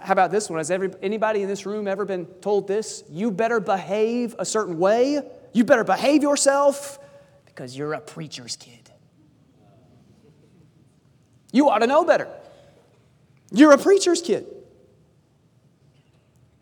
How 0.03 0.13
about 0.13 0.31
this 0.31 0.49
one? 0.49 0.59
Has 0.59 0.71
every, 0.71 0.91
anybody 1.03 1.43
in 1.43 1.49
this 1.49 1.67
room 1.67 1.87
ever 1.87 2.05
been 2.05 2.27
told 2.41 2.67
this? 2.67 3.05
You 3.09 3.31
better 3.31 3.61
behave 3.61 4.35
a 4.39 4.45
certain 4.45 4.79
way. 4.79 5.21
You 5.53 5.65
better 5.65 5.85
behave 5.85 6.23
yourself 6.23 6.99
because 7.47 7.77
you're 7.77 7.95
a 7.95 8.01
preacher's 8.01 8.57
kid. 8.57 8.91
You 11.53 11.69
ought 11.69 11.79
to 11.79 11.87
know 11.87 12.05
better. 12.05 12.29
You're 13.53 13.73
a 13.73 13.79
preacher's 13.79 14.21
kid. 14.21 14.47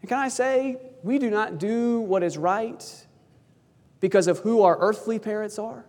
And 0.01 0.09
can 0.09 0.19
I 0.19 0.29
say, 0.29 0.79
we 1.03 1.19
do 1.19 1.31
not 1.31 1.59
do 1.59 2.01
what 2.01 2.23
is 2.23 2.37
right 2.37 3.07
because 4.01 4.27
of 4.27 4.41
who 4.41 4.63
our 4.63 4.77
earthly 4.79 5.19
parents 5.19 5.59
are. 5.59 5.87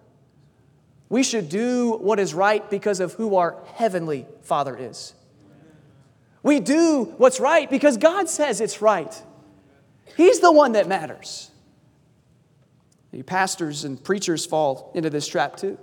We 1.10 1.24
should 1.24 1.50
do 1.50 1.98
what 1.98 2.20
is 2.20 2.34
right 2.34 2.68
because 2.70 3.00
of 3.00 3.14
who 3.14 3.36
our 3.36 3.62
heavenly 3.76 4.26
Father 4.42 4.78
is. 4.78 5.14
We 6.44 6.60
do 6.60 7.14
what's 7.18 7.40
right 7.40 7.70
because 7.70 7.98
God 7.98 8.30
says 8.30 8.60
it's 8.60 8.82
right. 8.82 9.22
He's 10.18 10.42
the 10.42 10.52
one 10.52 10.74
that 10.74 10.88
matters. 10.88 11.50
The 13.12 13.24
pastors 13.24 13.86
and 13.86 14.04
preachers 14.04 14.46
fall 14.46 14.92
into 14.94 15.10
this 15.10 15.28
trap 15.28 15.56
too. 15.56 15.80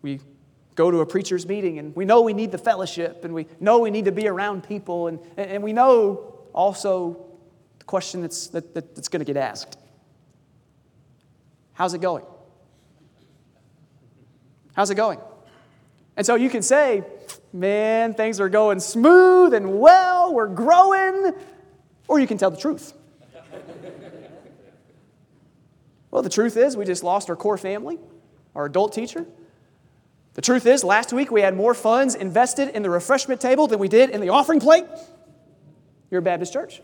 We 0.00 0.20
go 0.74 0.90
to 0.90 1.00
a 1.00 1.06
preacher's 1.06 1.46
meeting 1.46 1.78
and 1.78 1.94
we 1.94 2.04
know 2.04 2.22
we 2.22 2.32
need 2.32 2.50
the 2.50 2.58
fellowship 2.58 3.24
and 3.24 3.34
we 3.34 3.46
know 3.60 3.78
we 3.78 3.90
need 3.90 4.06
to 4.06 4.12
be 4.12 4.26
around 4.26 4.64
people 4.64 5.08
and, 5.08 5.20
and 5.36 5.62
we 5.62 5.72
know 5.72 6.46
also 6.52 7.26
the 7.78 7.84
question 7.84 8.22
that's, 8.22 8.48
that, 8.48 8.74
that's 8.74 9.08
going 9.08 9.20
to 9.20 9.26
get 9.26 9.36
asked 9.36 9.78
How's 11.74 11.92
it 11.92 12.00
going? 12.00 12.24
How's 14.74 14.90
it 14.90 14.94
going? 14.94 15.18
And 16.16 16.24
so 16.24 16.36
you 16.36 16.48
can 16.48 16.62
say, 16.62 17.02
man, 17.54 18.12
things 18.12 18.40
are 18.40 18.50
going 18.50 18.80
smooth 18.80 19.54
and 19.54 19.80
well, 19.80 20.34
we're 20.34 20.48
growing, 20.48 21.32
or 22.08 22.18
you 22.18 22.26
can 22.26 22.36
tell 22.36 22.50
the 22.50 22.58
truth. 22.58 22.92
well, 26.10 26.22
the 26.22 26.28
truth 26.28 26.56
is, 26.56 26.76
we 26.76 26.84
just 26.84 27.02
lost 27.02 27.30
our 27.30 27.36
core 27.36 27.56
family, 27.56 27.98
our 28.54 28.66
adult 28.66 28.92
teacher, 28.92 29.24
the 30.34 30.42
truth 30.42 30.66
is, 30.66 30.82
last 30.82 31.12
week 31.12 31.30
we 31.30 31.40
had 31.40 31.56
more 31.56 31.74
funds 31.74 32.14
invested 32.16 32.68
in 32.74 32.82
the 32.82 32.90
refreshment 32.90 33.40
table 33.40 33.68
than 33.68 33.78
we 33.78 33.88
did 33.88 34.10
in 34.10 34.20
the 34.20 34.30
offering 34.30 34.60
plate. 34.60 34.84
You're 36.10 36.18
a 36.18 36.22
Baptist 36.22 36.52
church. 36.52 36.82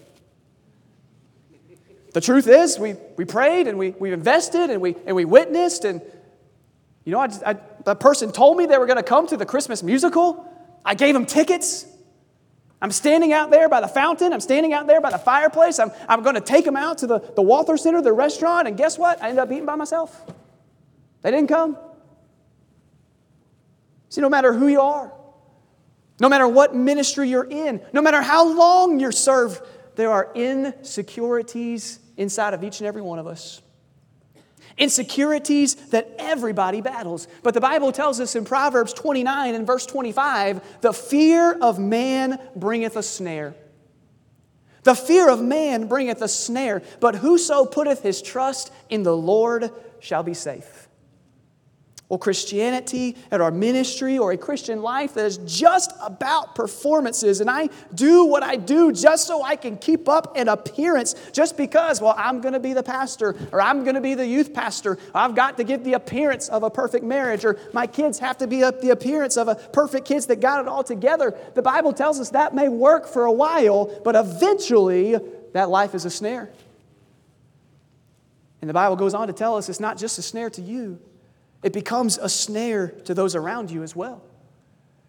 The 2.12 2.20
truth 2.20 2.48
is, 2.48 2.78
we, 2.78 2.94
we 3.16 3.24
prayed 3.24 3.68
and 3.68 3.76
we, 3.78 3.90
we 3.90 4.12
invested 4.12 4.70
and 4.70 4.80
we, 4.80 4.96
and 5.04 5.14
we 5.14 5.24
witnessed. 5.24 5.84
And, 5.84 6.00
you 7.04 7.12
know, 7.12 7.20
I, 7.20 7.94
person 7.94 8.32
told 8.32 8.56
me 8.56 8.66
they 8.66 8.78
were 8.78 8.86
going 8.86 8.96
to 8.96 9.02
come 9.02 9.26
to 9.28 9.36
the 9.36 9.46
Christmas 9.46 9.82
musical. 9.82 10.46
I 10.84 10.94
gave 10.94 11.14
them 11.14 11.26
tickets. 11.26 11.86
I'm 12.82 12.90
standing 12.90 13.32
out 13.32 13.50
there 13.50 13.68
by 13.68 13.80
the 13.80 13.88
fountain. 13.88 14.32
I'm 14.32 14.40
standing 14.40 14.72
out 14.72 14.86
there 14.86 15.00
by 15.00 15.10
the 15.10 15.18
fireplace. 15.18 15.78
I'm, 15.78 15.92
I'm 16.08 16.22
going 16.22 16.36
to 16.36 16.40
take 16.40 16.64
them 16.64 16.76
out 16.76 16.98
to 16.98 17.06
the, 17.06 17.18
the 17.18 17.42
Walther 17.42 17.76
Center, 17.76 18.00
the 18.00 18.12
restaurant. 18.12 18.66
And 18.66 18.76
guess 18.76 18.98
what? 18.98 19.22
I 19.22 19.28
ended 19.28 19.42
up 19.42 19.52
eating 19.52 19.66
by 19.66 19.76
myself. 19.76 20.24
They 21.22 21.30
didn't 21.30 21.48
come. 21.48 21.76
See, 24.08 24.20
no 24.20 24.30
matter 24.30 24.52
who 24.52 24.68
you 24.68 24.80
are, 24.80 25.12
no 26.18 26.28
matter 26.28 26.48
what 26.48 26.74
ministry 26.74 27.28
you're 27.28 27.48
in, 27.48 27.80
no 27.92 28.02
matter 28.02 28.22
how 28.22 28.48
long 28.48 28.98
you're 28.98 29.12
served, 29.12 29.62
there 29.96 30.10
are 30.10 30.30
insecurities 30.34 31.98
inside 32.16 32.54
of 32.54 32.64
each 32.64 32.80
and 32.80 32.86
every 32.86 33.02
one 33.02 33.18
of 33.18 33.26
us. 33.26 33.60
Insecurities 34.80 35.74
that 35.90 36.10
everybody 36.18 36.80
battles. 36.80 37.28
But 37.42 37.54
the 37.54 37.60
Bible 37.60 37.92
tells 37.92 38.18
us 38.18 38.34
in 38.34 38.44
Proverbs 38.46 38.92
29 38.94 39.54
and 39.54 39.66
verse 39.66 39.86
25 39.86 40.80
the 40.80 40.92
fear 40.92 41.52
of 41.52 41.78
man 41.78 42.40
bringeth 42.56 42.96
a 42.96 43.02
snare. 43.02 43.54
The 44.82 44.94
fear 44.94 45.28
of 45.28 45.42
man 45.42 45.86
bringeth 45.86 46.22
a 46.22 46.28
snare, 46.28 46.82
but 46.98 47.16
whoso 47.16 47.66
putteth 47.66 48.02
his 48.02 48.22
trust 48.22 48.72
in 48.88 49.02
the 49.02 49.16
Lord 49.16 49.70
shall 50.00 50.22
be 50.22 50.32
safe. 50.34 50.79
Well, 52.10 52.18
Christianity 52.18 53.16
and 53.30 53.40
our 53.40 53.52
ministry 53.52 54.18
or 54.18 54.32
a 54.32 54.36
Christian 54.36 54.82
life 54.82 55.14
that 55.14 55.24
is 55.24 55.36
just 55.46 55.92
about 56.02 56.56
performances, 56.56 57.40
and 57.40 57.48
I 57.48 57.68
do 57.94 58.24
what 58.24 58.42
I 58.42 58.56
do 58.56 58.90
just 58.90 59.28
so 59.28 59.44
I 59.44 59.54
can 59.54 59.78
keep 59.78 60.08
up 60.08 60.36
an 60.36 60.48
appearance, 60.48 61.14
just 61.32 61.56
because, 61.56 62.00
well, 62.00 62.16
I'm 62.18 62.40
going 62.40 62.54
to 62.54 62.58
be 62.58 62.72
the 62.72 62.82
pastor 62.82 63.36
or 63.52 63.62
I'm 63.62 63.84
going 63.84 63.94
to 63.94 64.00
be 64.00 64.14
the 64.14 64.26
youth 64.26 64.52
pastor. 64.52 64.98
I've 65.14 65.36
got 65.36 65.56
to 65.58 65.64
give 65.64 65.84
the 65.84 65.92
appearance 65.92 66.48
of 66.48 66.64
a 66.64 66.70
perfect 66.70 67.04
marriage, 67.04 67.44
or 67.44 67.60
my 67.72 67.86
kids 67.86 68.18
have 68.18 68.38
to 68.38 68.48
be 68.48 68.64
up 68.64 68.80
the 68.80 68.90
appearance 68.90 69.36
of 69.36 69.46
a 69.46 69.54
perfect 69.54 70.04
kids 70.04 70.26
that 70.26 70.40
got 70.40 70.60
it 70.60 70.66
all 70.66 70.82
together. 70.82 71.38
The 71.54 71.62
Bible 71.62 71.92
tells 71.92 72.18
us 72.18 72.30
that 72.30 72.56
may 72.56 72.68
work 72.68 73.06
for 73.06 73.24
a 73.24 73.32
while, 73.32 74.00
but 74.02 74.16
eventually 74.16 75.16
that 75.52 75.70
life 75.70 75.94
is 75.94 76.04
a 76.04 76.10
snare. 76.10 76.50
And 78.60 78.68
the 78.68 78.74
Bible 78.74 78.96
goes 78.96 79.14
on 79.14 79.28
to 79.28 79.32
tell 79.32 79.56
us 79.56 79.68
it's 79.68 79.78
not 79.78 79.96
just 79.96 80.18
a 80.18 80.22
snare 80.22 80.50
to 80.50 80.60
you 80.60 80.98
it 81.62 81.72
becomes 81.72 82.18
a 82.18 82.28
snare 82.28 82.88
to 83.04 83.14
those 83.14 83.34
around 83.34 83.70
you 83.70 83.82
as 83.82 83.94
well. 83.94 84.22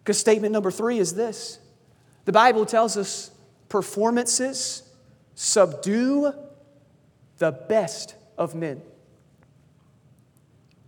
Because 0.04 0.18
statement 0.18 0.52
number 0.52 0.72
three 0.72 1.00
is 1.00 1.14
this 1.14 1.60
the 2.26 2.32
Bible 2.32 2.66
tells 2.66 2.98
us 2.98 3.32
performances 3.70 4.84
subdue 5.36 6.34
the 7.38 7.52
best 7.52 8.16
of 8.38 8.54
men. 8.54 8.82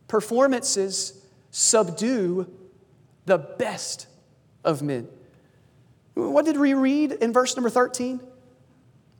Performances 0.07 1.25
subdue 1.49 2.47
the 3.25 3.37
best 3.37 4.07
of 4.63 4.81
men. 4.81 5.07
What 6.13 6.45
did 6.45 6.59
we 6.59 6.73
read 6.73 7.13
in 7.13 7.33
verse 7.33 7.55
number 7.55 7.69
13? 7.69 8.19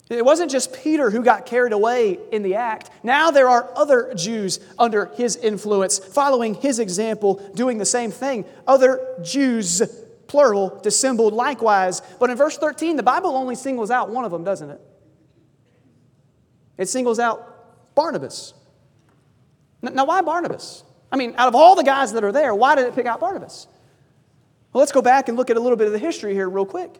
It 0.10 0.26
wasn't 0.26 0.52
just 0.52 0.74
Peter 0.74 1.10
who 1.10 1.24
got 1.24 1.46
carried 1.46 1.72
away 1.72 2.20
in 2.32 2.44
the 2.44 2.56
act. 2.56 2.92
Now 3.04 3.32
there 3.32 3.48
are 3.50 3.72
other 3.76 4.14
Jews 4.16 4.60
under 4.78 5.06
his 5.16 5.38
influence, 5.38 5.98
following 5.98 6.56
his 6.56 6.80
example, 6.80 7.36
doing 7.56 7.78
the 7.78 7.86
same 7.86 8.12
thing. 8.12 8.46
Other 8.68 9.18
Jews, 9.24 9.82
plural, 10.28 10.80
dissembled 10.84 11.34
likewise. 11.34 12.02
But 12.20 12.30
in 12.30 12.38
verse 12.38 12.58
13, 12.58 12.98
the 12.98 13.04
Bible 13.04 13.36
only 13.36 13.56
singles 13.56 13.90
out 13.90 14.10
one 14.10 14.26
of 14.26 14.32
them, 14.32 14.44
doesn't 14.44 14.70
it? 14.70 14.82
It 16.78 16.90
singles 16.90 17.18
out 17.18 17.96
Barnabas. 17.96 18.54
Now, 19.82 20.06
why 20.06 20.22
Barnabas? 20.22 20.84
I 21.12 21.16
mean, 21.16 21.34
out 21.38 21.48
of 21.48 21.56
all 21.56 21.76
the 21.76 21.84
guys 21.84 22.14
that 22.14 22.24
are 22.24 22.32
there, 22.32 22.54
why 22.56 22.76
did 22.76 22.86
it 22.88 22.96
pick 22.96 23.06
out 23.06 23.20
Barnabas? 23.20 23.68
Well, 24.72 24.80
let's 24.80 24.92
go 24.92 25.02
back 25.02 25.28
and 25.30 25.38
look 25.38 25.50
at 25.50 25.58
a 25.58 25.60
little 25.60 25.78
bit 25.78 25.88
of 25.88 25.94
the 25.94 26.00
history 26.00 26.34
here, 26.34 26.50
real 26.50 26.66
quick. 26.66 27.00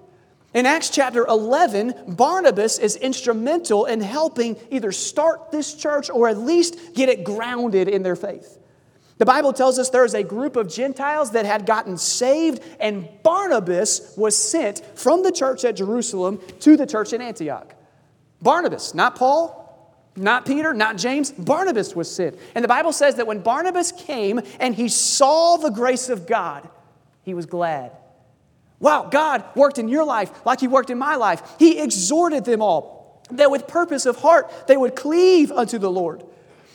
In 0.54 0.68
Acts 0.68 0.92
chapter 0.92 1.26
11, 1.26 2.16
Barnabas 2.16 2.78
is 2.78 2.96
instrumental 2.96 3.86
in 3.86 4.02
helping 4.02 4.56
either 4.70 4.92
start 4.92 5.52
this 5.52 5.74
church 5.74 6.12
or 6.12 6.28
at 6.28 6.38
least 6.38 6.94
get 6.94 7.10
it 7.10 7.24
grounded 7.24 7.88
in 7.88 8.04
their 8.04 8.16
faith. 8.16 8.60
The 9.18 9.26
Bible 9.26 9.54
tells 9.54 9.80
us 9.80 9.90
there 9.90 10.06
is 10.06 10.14
a 10.14 10.24
group 10.24 10.56
of 10.56 10.68
Gentiles 10.68 11.32
that 11.32 11.46
had 11.46 11.66
gotten 11.66 11.98
saved, 11.98 12.64
and 12.80 13.08
Barnabas 13.24 14.14
was 14.16 14.38
sent 14.38 14.84
from 14.96 15.24
the 15.24 15.32
church 15.32 15.66
at 15.66 15.76
Jerusalem 15.76 16.40
to 16.60 16.78
the 16.78 16.86
church 16.86 17.14
in 17.14 17.22
Antioch. 17.22 17.74
Barnabas, 18.42 18.94
not 18.94 19.16
Paul, 19.16 19.60
not 20.16 20.46
Peter, 20.46 20.74
not 20.74 20.98
James, 20.98 21.32
Barnabas 21.32 21.96
was 21.96 22.14
sent. 22.14 22.38
And 22.54 22.64
the 22.64 22.68
Bible 22.68 22.94
says 22.94 23.16
that 23.16 23.26
when 23.26 23.40
Barnabas 23.40 23.92
came 23.92 24.40
and 24.60 24.76
he 24.76 24.88
saw 24.88 25.58
the 25.58 25.72
grace 25.72 26.10
of 26.10 26.28
God, 26.28 26.70
he 27.24 27.34
was 27.34 27.48
glad. 27.48 27.92
Wow, 28.84 29.08
God 29.10 29.46
worked 29.56 29.80
in 29.80 29.88
your 29.88 30.04
life 30.04 30.46
like 30.46 30.60
He 30.60 30.68
worked 30.68 30.90
in 30.90 30.98
my 30.98 31.16
life. 31.16 31.42
He 31.58 31.80
exhorted 31.80 32.44
them 32.44 32.62
all 32.62 33.24
that 33.32 33.50
with 33.50 33.66
purpose 33.66 34.06
of 34.06 34.18
heart 34.18 34.68
they 34.68 34.76
would 34.76 34.94
cleave 34.94 35.54
unto 35.54 35.78
the 35.80 35.90
Lord. 35.90 36.22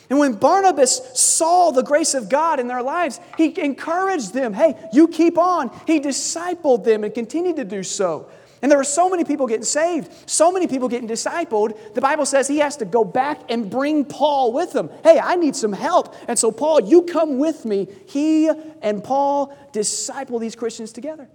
And 0.09 0.17
when 0.17 0.33
Barnabas 0.33 1.01
saw 1.13 1.69
the 1.69 1.83
grace 1.83 2.15
of 2.15 2.27
God 2.27 2.59
in 2.59 2.67
their 2.67 2.81
lives, 2.81 3.19
he 3.37 3.53
encouraged 3.61 4.33
them 4.33 4.53
hey, 4.53 4.75
you 4.91 5.07
keep 5.07 5.37
on. 5.37 5.69
He 5.85 5.99
discipled 5.99 6.83
them 6.83 7.03
and 7.03 7.13
continued 7.13 7.57
to 7.57 7.63
do 7.63 7.83
so. 7.83 8.27
And 8.63 8.71
there 8.71 8.79
were 8.79 8.83
so 8.83 9.07
many 9.07 9.23
people 9.23 9.45
getting 9.45 9.63
saved, 9.63 10.11
so 10.27 10.51
many 10.51 10.65
people 10.65 10.89
getting 10.89 11.07
discipled. 11.07 11.93
The 11.93 12.01
Bible 12.01 12.25
says 12.25 12.47
he 12.47 12.57
has 12.57 12.75
to 12.77 12.85
go 12.85 13.05
back 13.05 13.39
and 13.49 13.69
bring 13.69 14.03
Paul 14.03 14.51
with 14.51 14.75
him. 14.75 14.89
Hey, 15.03 15.19
I 15.19 15.35
need 15.35 15.55
some 15.55 15.73
help. 15.73 16.15
And 16.27 16.39
so, 16.39 16.51
Paul, 16.51 16.81
you 16.81 17.03
come 17.03 17.37
with 17.37 17.65
me. 17.65 17.87
He 18.07 18.49
and 18.81 19.03
Paul 19.03 19.55
disciple 19.71 20.39
these 20.39 20.55
Christians 20.55 20.91
together. 20.91 21.29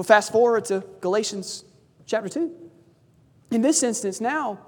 We'll 0.00 0.04
fast 0.04 0.32
forward 0.32 0.64
to 0.64 0.82
Galatians 1.02 1.62
chapter 2.06 2.30
2. 2.30 2.50
In 3.50 3.60
this 3.60 3.82
instance, 3.82 4.18
now, 4.18 4.58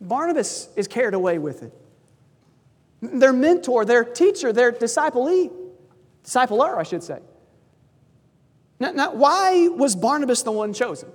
Barnabas 0.00 0.70
is 0.74 0.88
carried 0.88 1.12
away 1.12 1.38
with 1.38 1.62
it. 1.62 1.74
Their 3.02 3.34
mentor, 3.34 3.84
their 3.84 4.04
teacher, 4.04 4.54
their 4.54 4.72
disciplee, 4.72 5.50
discipler, 6.24 6.78
I 6.78 6.82
should 6.82 7.02
say. 7.02 7.18
Now, 8.80 8.92
now, 8.92 9.12
why 9.12 9.68
was 9.68 9.94
Barnabas 9.94 10.42
the 10.44 10.52
one 10.52 10.72
chosen? 10.72 11.10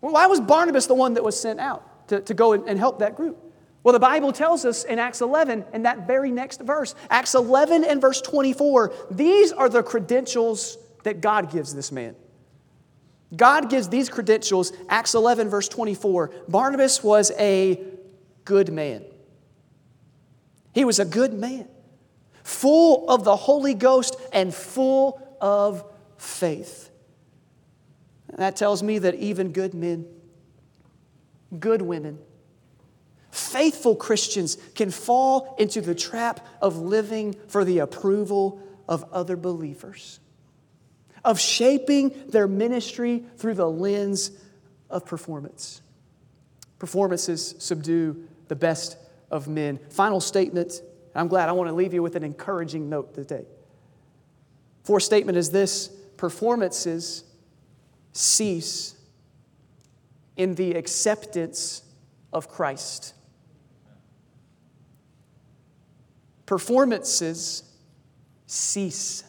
Why 0.00 0.26
was 0.26 0.38
Barnabas 0.38 0.84
the 0.84 0.94
one 0.94 1.14
that 1.14 1.24
was 1.24 1.40
sent 1.40 1.60
out 1.60 2.08
to, 2.08 2.20
to 2.20 2.34
go 2.34 2.52
and 2.52 2.78
help 2.78 2.98
that 2.98 3.16
group? 3.16 3.42
Well, 3.82 3.94
the 3.94 4.00
Bible 4.00 4.32
tells 4.32 4.66
us 4.66 4.84
in 4.84 4.98
Acts 4.98 5.22
11, 5.22 5.64
in 5.72 5.84
that 5.84 6.06
very 6.06 6.30
next 6.30 6.60
verse, 6.60 6.94
Acts 7.08 7.34
11 7.34 7.84
and 7.84 8.02
verse 8.02 8.20
24, 8.20 8.92
these 9.10 9.50
are 9.50 9.70
the 9.70 9.82
credentials 9.82 10.76
that 11.06 11.20
God 11.20 11.52
gives 11.52 11.72
this 11.72 11.92
man. 11.92 12.16
God 13.34 13.70
gives 13.70 13.88
these 13.88 14.08
credentials, 14.08 14.72
Acts 14.88 15.14
11, 15.14 15.48
verse 15.48 15.68
24. 15.68 16.32
Barnabas 16.48 17.02
was 17.02 17.30
a 17.38 17.80
good 18.44 18.72
man. 18.72 19.04
He 20.74 20.84
was 20.84 20.98
a 20.98 21.04
good 21.04 21.32
man, 21.32 21.68
full 22.42 23.08
of 23.08 23.22
the 23.22 23.36
Holy 23.36 23.74
Ghost 23.74 24.16
and 24.32 24.52
full 24.52 25.22
of 25.40 25.84
faith. 26.18 26.90
And 28.28 28.38
that 28.38 28.56
tells 28.56 28.82
me 28.82 28.98
that 28.98 29.14
even 29.14 29.52
good 29.52 29.74
men, 29.74 30.06
good 31.56 31.82
women, 31.82 32.18
faithful 33.30 33.94
Christians 33.94 34.56
can 34.74 34.90
fall 34.90 35.54
into 35.56 35.80
the 35.80 35.94
trap 35.94 36.44
of 36.60 36.78
living 36.78 37.36
for 37.46 37.64
the 37.64 37.78
approval 37.78 38.60
of 38.88 39.04
other 39.12 39.36
believers 39.36 40.18
of 41.26 41.40
shaping 41.40 42.14
their 42.28 42.46
ministry 42.46 43.24
through 43.36 43.54
the 43.54 43.68
lens 43.68 44.30
of 44.88 45.04
performance. 45.04 45.82
Performances 46.78 47.56
subdue 47.58 48.28
the 48.46 48.54
best 48.54 48.96
of 49.30 49.48
men. 49.48 49.80
Final 49.90 50.20
statement. 50.20 50.80
I'm 51.16 51.26
glad 51.26 51.48
I 51.48 51.52
want 51.52 51.68
to 51.68 51.74
leave 51.74 51.92
you 51.92 52.02
with 52.02 52.14
an 52.14 52.22
encouraging 52.22 52.88
note 52.88 53.12
today. 53.12 53.44
Fourth 54.84 55.02
statement 55.02 55.36
is 55.36 55.50
this 55.50 55.88
performances 56.16 57.24
cease 58.12 58.94
in 60.36 60.54
the 60.54 60.74
acceptance 60.74 61.82
of 62.32 62.48
Christ. 62.48 63.14
Performances 66.44 67.64
cease 68.46 69.24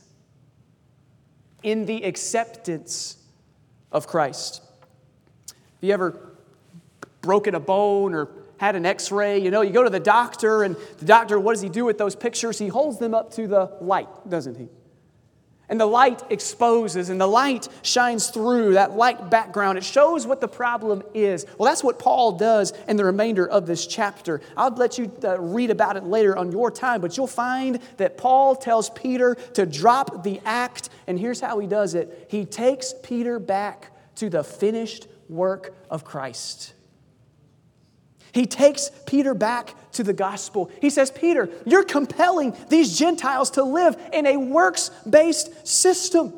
in 1.64 1.86
the 1.86 2.04
acceptance 2.04 3.18
of 3.92 4.08
Christ. 4.08 4.62
Have 5.48 5.56
you 5.82 5.94
ever 5.94 6.32
broken 7.22 7.56
a 7.56 7.60
bone 7.60 8.14
or 8.14 8.30
had 8.58 8.76
an 8.76 8.86
x 8.86 9.12
ray? 9.12 9.38
You 9.40 9.52
know, 9.52 9.62
you 9.62 9.72
go 9.72 9.84
to 9.84 9.90
the 9.90 10.00
doctor, 10.00 10.64
and 10.64 10.76
the 10.98 11.06
doctor, 11.06 11.40
what 11.40 11.54
does 11.54 11.62
he 11.62 11.70
do 11.70 11.86
with 11.86 11.98
those 11.98 12.16
pictures? 12.16 12.58
He 12.58 12.68
holds 12.68 12.98
them 13.00 13.14
up 13.14 13.32
to 13.34 13.48
the 13.48 13.78
light, 13.82 14.08
doesn't 14.30 14.58
he? 14.58 14.70
And 15.70 15.80
the 15.82 15.86
light 15.86 16.24
exposes 16.30 17.10
and 17.10 17.20
the 17.20 17.28
light 17.28 17.68
shines 17.82 18.30
through 18.30 18.74
that 18.76 18.96
light 18.96 19.30
background. 19.30 19.78
It 19.78 19.84
shows 19.84 20.26
what 20.26 20.40
the 20.40 20.48
problem 20.48 21.04
is. 21.14 21.46
Well, 21.58 21.70
that's 21.70 21.84
what 21.84 22.00
Paul 22.00 22.38
does 22.38 22.72
in 22.88 22.96
the 22.96 23.04
remainder 23.04 23.48
of 23.48 23.66
this 23.66 23.86
chapter. 23.86 24.40
I'll 24.56 24.72
let 24.72 24.98
you 24.98 25.12
uh, 25.26 25.40
read 25.40 25.70
about 25.70 25.98
it 25.98 26.06
later 26.06 26.38
on 26.38 26.54
your 26.54 26.72
time, 26.72 27.02
but 27.02 27.18
you'll 27.18 27.28
find 27.28 27.80
that 27.98 28.18
Paul 28.18 28.56
tells 28.56 28.90
Peter 28.92 29.36
to 29.56 29.66
drop 29.66 30.24
the 30.24 30.40
act, 30.46 30.90
and 31.06 31.20
here's 31.20 31.42
how 31.42 31.60
he 31.60 31.68
does 31.68 31.96
it 31.96 32.28
he 32.30 32.46
takes 32.46 32.94
Peter 33.04 33.38
back 33.38 33.92
to 34.16 34.30
the 34.30 34.44
finished 34.44 35.08
work 35.28 35.76
of 35.90 36.06
Christ. 36.06 36.74
He 38.32 38.46
takes 38.46 38.92
Peter 39.06 39.34
back 39.34 39.74
to 39.94 40.04
the 40.04 40.14
gospel. 40.14 40.72
He 40.82 40.90
says, 40.90 41.12
Peter, 41.12 41.50
you're 41.66 41.84
compelling 41.84 42.56
these 42.70 42.98
Gentiles 42.98 43.52
to 43.52 43.64
live 43.64 43.98
in 44.14 44.26
a 44.26 44.38
works 44.38 44.92
based 45.10 45.68
system. 45.68 46.34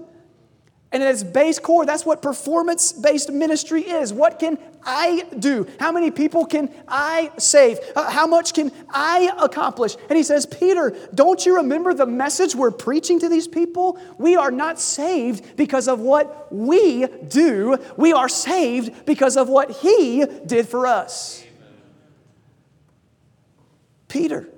And 0.92 1.04
at 1.04 1.12
its 1.12 1.24
base 1.24 1.60
core, 1.60 1.86
that's 1.86 2.04
what 2.04 2.22
performance 2.22 2.92
based 2.94 3.32
ministry 3.32 3.84
is. 3.84 4.12
What 4.12 4.40
can 4.40 4.58
I 4.84 5.24
do? 5.38 5.68
How 5.80 5.92
many 5.92 6.10
people 6.10 6.46
can 6.46 6.74
I 6.88 7.32
save? 7.38 7.78
Uh, 7.96 8.10
how 8.10 8.26
much 8.26 8.56
can 8.56 8.72
I 8.90 9.32
accomplish? 9.40 9.96
And 10.10 10.18
he 10.18 10.24
says, 10.24 10.48
Peter, 10.48 10.96
don't 11.14 11.46
you 11.46 11.58
remember 11.58 11.94
the 11.94 12.08
message 12.08 12.56
we're 12.56 12.72
preaching 12.72 13.20
to 13.20 13.30
these 13.30 13.48
people? 13.48 14.00
We 14.18 14.36
are 14.36 14.50
not 14.50 14.80
saved 14.80 15.58
because 15.58 15.88
of 15.88 16.00
what 16.00 16.52
we 16.52 17.06
do, 17.06 17.78
we 17.98 18.14
are 18.14 18.30
saved 18.30 19.06
because 19.06 19.38
of 19.38 19.48
what 19.48 19.70
he 19.70 20.26
did 20.46 20.68
for 20.68 20.88
us. 20.88 21.44
Peter, 24.10 24.50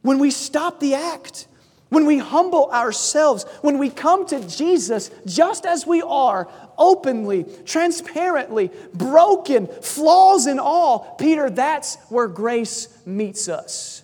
when 0.00 0.18
we 0.18 0.30
stop 0.30 0.80
the 0.80 0.94
act, 0.94 1.46
when 1.90 2.06
we 2.06 2.18
humble 2.18 2.70
ourselves, 2.70 3.44
when 3.60 3.78
we 3.78 3.90
come 3.90 4.26
to 4.26 4.46
Jesus 4.46 5.10
just 5.26 5.66
as 5.66 5.86
we 5.86 6.00
are, 6.02 6.48
openly, 6.76 7.44
transparently, 7.64 8.70
broken, 8.94 9.66
flaws 9.66 10.46
and 10.46 10.60
all, 10.60 11.16
Peter, 11.18 11.50
that's 11.50 11.96
where 12.08 12.28
grace 12.28 12.88
meets 13.06 13.48
us. 13.48 14.02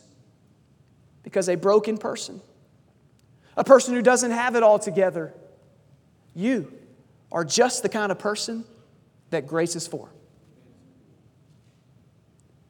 Because 1.23 1.49
a 1.49 1.57
broken 1.57 1.97
person, 1.97 2.41
a 3.57 3.65
person 3.65 3.95
who 3.95 4.03
doesn't 4.03 4.33
have 4.33 4.57
it 4.57 4.63
all 4.63 4.79
together, 4.79 5.33
you 6.35 6.73
are 7.31 7.45
just 7.45 7.83
the 7.83 7.89
kind 7.89 8.11
of 8.11 8.19
person 8.19 8.65
that 9.31 9.47
grace 9.47 9.77
is 9.77 9.87
for. 9.87 10.09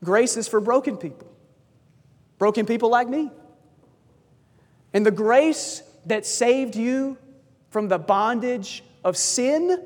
Grace 0.03 0.37
is 0.37 0.49
for 0.49 0.61
broken 0.61 0.97
people, 0.97 1.34
broken 2.39 2.67
people 2.67 2.89
like 2.91 3.09
me. 3.09 3.31
And 4.93 5.05
the 5.05 5.11
grace 5.11 5.83
that 6.07 6.27
saved 6.27 6.77
you 6.77 7.19
from 7.71 7.89
the 7.89 7.99
bondage 7.99 8.85
of 9.05 9.17
sin 9.17 9.83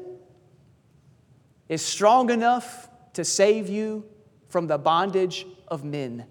is 1.69 1.83
strong 1.83 2.31
enough 2.31 2.89
to 3.15 3.25
save 3.25 3.69
you 3.69 4.05
from 4.49 4.67
the 4.67 4.79
bondage 4.79 5.47
of 5.69 5.85
men. 5.85 6.27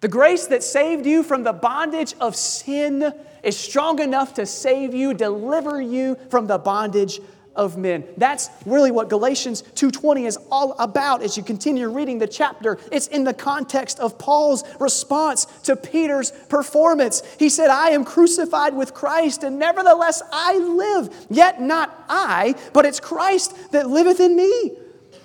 The 0.00 0.08
grace 0.08 0.46
that 0.46 0.62
saved 0.62 1.06
you 1.06 1.22
from 1.22 1.42
the 1.42 1.52
bondage 1.52 2.14
of 2.20 2.36
sin 2.36 3.12
is 3.42 3.56
strong 3.56 3.98
enough 3.98 4.34
to 4.34 4.46
save 4.46 4.94
you, 4.94 5.12
deliver 5.12 5.80
you 5.80 6.16
from 6.30 6.46
the 6.46 6.58
bondage 6.58 7.20
of 7.58 7.76
men. 7.76 8.04
That's 8.16 8.48
really 8.64 8.90
what 8.90 9.10
Galatians 9.10 9.62
2:20 9.74 10.24
is 10.24 10.38
all 10.50 10.76
about 10.78 11.22
as 11.22 11.36
you 11.36 11.42
continue 11.42 11.90
reading 11.90 12.18
the 12.18 12.26
chapter. 12.26 12.78
It's 12.90 13.08
in 13.08 13.24
the 13.24 13.34
context 13.34 13.98
of 13.98 14.16
Paul's 14.16 14.62
response 14.78 15.46
to 15.64 15.76
Peter's 15.76 16.32
performance. 16.48 17.22
He 17.36 17.48
said, 17.48 17.68
"I 17.68 17.90
am 17.90 18.04
crucified 18.04 18.74
with 18.74 18.94
Christ, 18.94 19.42
and 19.42 19.58
nevertheless 19.58 20.22
I 20.32 20.56
live, 20.56 21.10
yet 21.28 21.60
not 21.60 21.92
I, 22.08 22.54
but 22.72 22.86
it's 22.86 23.00
Christ 23.00 23.52
that 23.72 23.90
liveth 23.90 24.20
in 24.20 24.36
me." 24.36 24.78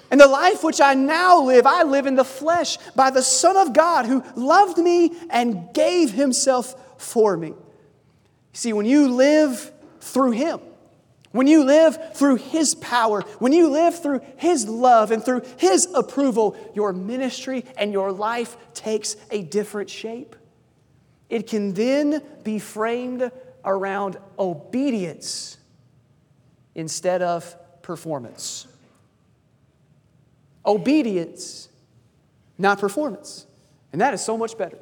And 0.09 0.19
the 0.19 0.27
life 0.27 0.63
which 0.63 0.81
I 0.81 0.95
now 0.95 1.41
live, 1.41 1.65
I 1.65 1.83
live 1.83 2.07
in 2.07 2.15
the 2.15 2.25
flesh 2.25 2.77
by 2.95 3.09
the 3.11 3.23
Son 3.23 3.57
of 3.57 3.73
God 3.73 4.05
who 4.05 4.23
loved 4.35 4.77
me 4.77 5.11
and 5.29 5.71
gave 5.73 6.11
himself 6.11 6.75
for 6.97 7.37
me. 7.37 7.53
See, 8.53 8.73
when 8.73 8.85
you 8.85 9.07
live 9.07 9.71
through 10.01 10.31
him, 10.31 10.59
when 11.33 11.47
you 11.47 11.63
live 11.63 12.15
through 12.15 12.35
His 12.35 12.75
power, 12.75 13.21
when 13.39 13.51
you 13.51 13.67
live 13.67 14.01
through 14.01 14.21
His 14.37 14.67
love 14.67 15.11
and 15.11 15.25
through 15.25 15.41
His 15.57 15.87
approval, 15.93 16.55
your 16.75 16.93
ministry 16.93 17.65
and 17.75 17.91
your 17.91 18.11
life 18.11 18.55
takes 18.75 19.17
a 19.31 19.41
different 19.41 19.89
shape. 19.89 20.35
It 21.29 21.47
can 21.47 21.73
then 21.73 22.21
be 22.43 22.59
framed 22.59 23.31
around 23.65 24.17
obedience 24.37 25.57
instead 26.75 27.23
of 27.23 27.55
performance. 27.81 28.67
Obedience, 30.63 31.67
not 32.59 32.79
performance. 32.79 33.47
And 33.91 34.01
that 34.01 34.13
is 34.13 34.23
so 34.23 34.37
much 34.37 34.55
better. 34.55 34.77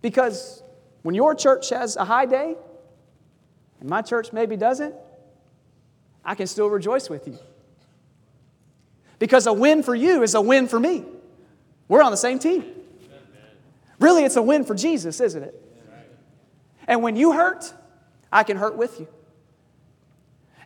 Because 0.00 0.62
when 1.02 1.16
your 1.16 1.34
church 1.34 1.70
has 1.70 1.96
a 1.96 2.04
high 2.04 2.26
day, 2.26 2.54
and 3.82 3.90
my 3.90 4.00
church 4.00 4.32
maybe 4.32 4.56
doesn't, 4.56 4.94
I 6.24 6.36
can 6.36 6.46
still 6.46 6.68
rejoice 6.68 7.10
with 7.10 7.26
you. 7.26 7.36
Because 9.18 9.48
a 9.48 9.52
win 9.52 9.82
for 9.82 9.92
you 9.92 10.22
is 10.22 10.36
a 10.36 10.40
win 10.40 10.68
for 10.68 10.78
me. 10.78 11.04
We're 11.88 12.02
on 12.02 12.12
the 12.12 12.16
same 12.16 12.38
team. 12.38 12.64
Really, 13.98 14.22
it's 14.22 14.36
a 14.36 14.42
win 14.42 14.64
for 14.64 14.76
Jesus, 14.76 15.20
isn't 15.20 15.42
it? 15.42 15.60
And 16.86 17.02
when 17.02 17.16
you 17.16 17.32
hurt, 17.32 17.74
I 18.30 18.44
can 18.44 18.56
hurt 18.56 18.76
with 18.76 19.00
you. 19.00 19.08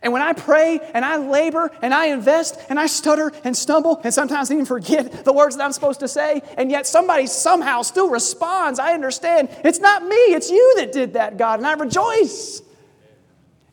And 0.03 0.13
when 0.13 0.21
I 0.21 0.33
pray 0.33 0.79
and 0.93 1.03
I 1.03 1.17
labor 1.17 1.71
and 1.81 1.95
I 1.95 2.07
invest 2.09 2.59
and 2.69 2.79
I 2.79 2.85
stutter 2.85 3.31
and 3.43 3.57
stumble 3.57 3.99
and 4.03 4.13
sometimes 4.13 4.51
even 4.51 4.65
forget 4.65 5.25
the 5.25 5.33
words 5.33 5.57
that 5.57 5.63
I'm 5.63 5.71
supposed 5.71 6.01
to 6.01 6.07
say, 6.07 6.43
and 6.55 6.69
yet 6.69 6.85
somebody 6.85 7.25
somehow 7.25 7.81
still 7.81 8.11
responds, 8.11 8.77
I 8.77 8.93
understand 8.93 9.49
it's 9.65 9.79
not 9.79 10.03
me, 10.03 10.15
it's 10.15 10.51
you 10.51 10.75
that 10.77 10.91
did 10.91 11.13
that, 11.13 11.37
God, 11.37 11.57
and 11.57 11.65
I 11.65 11.73
rejoice 11.73 12.61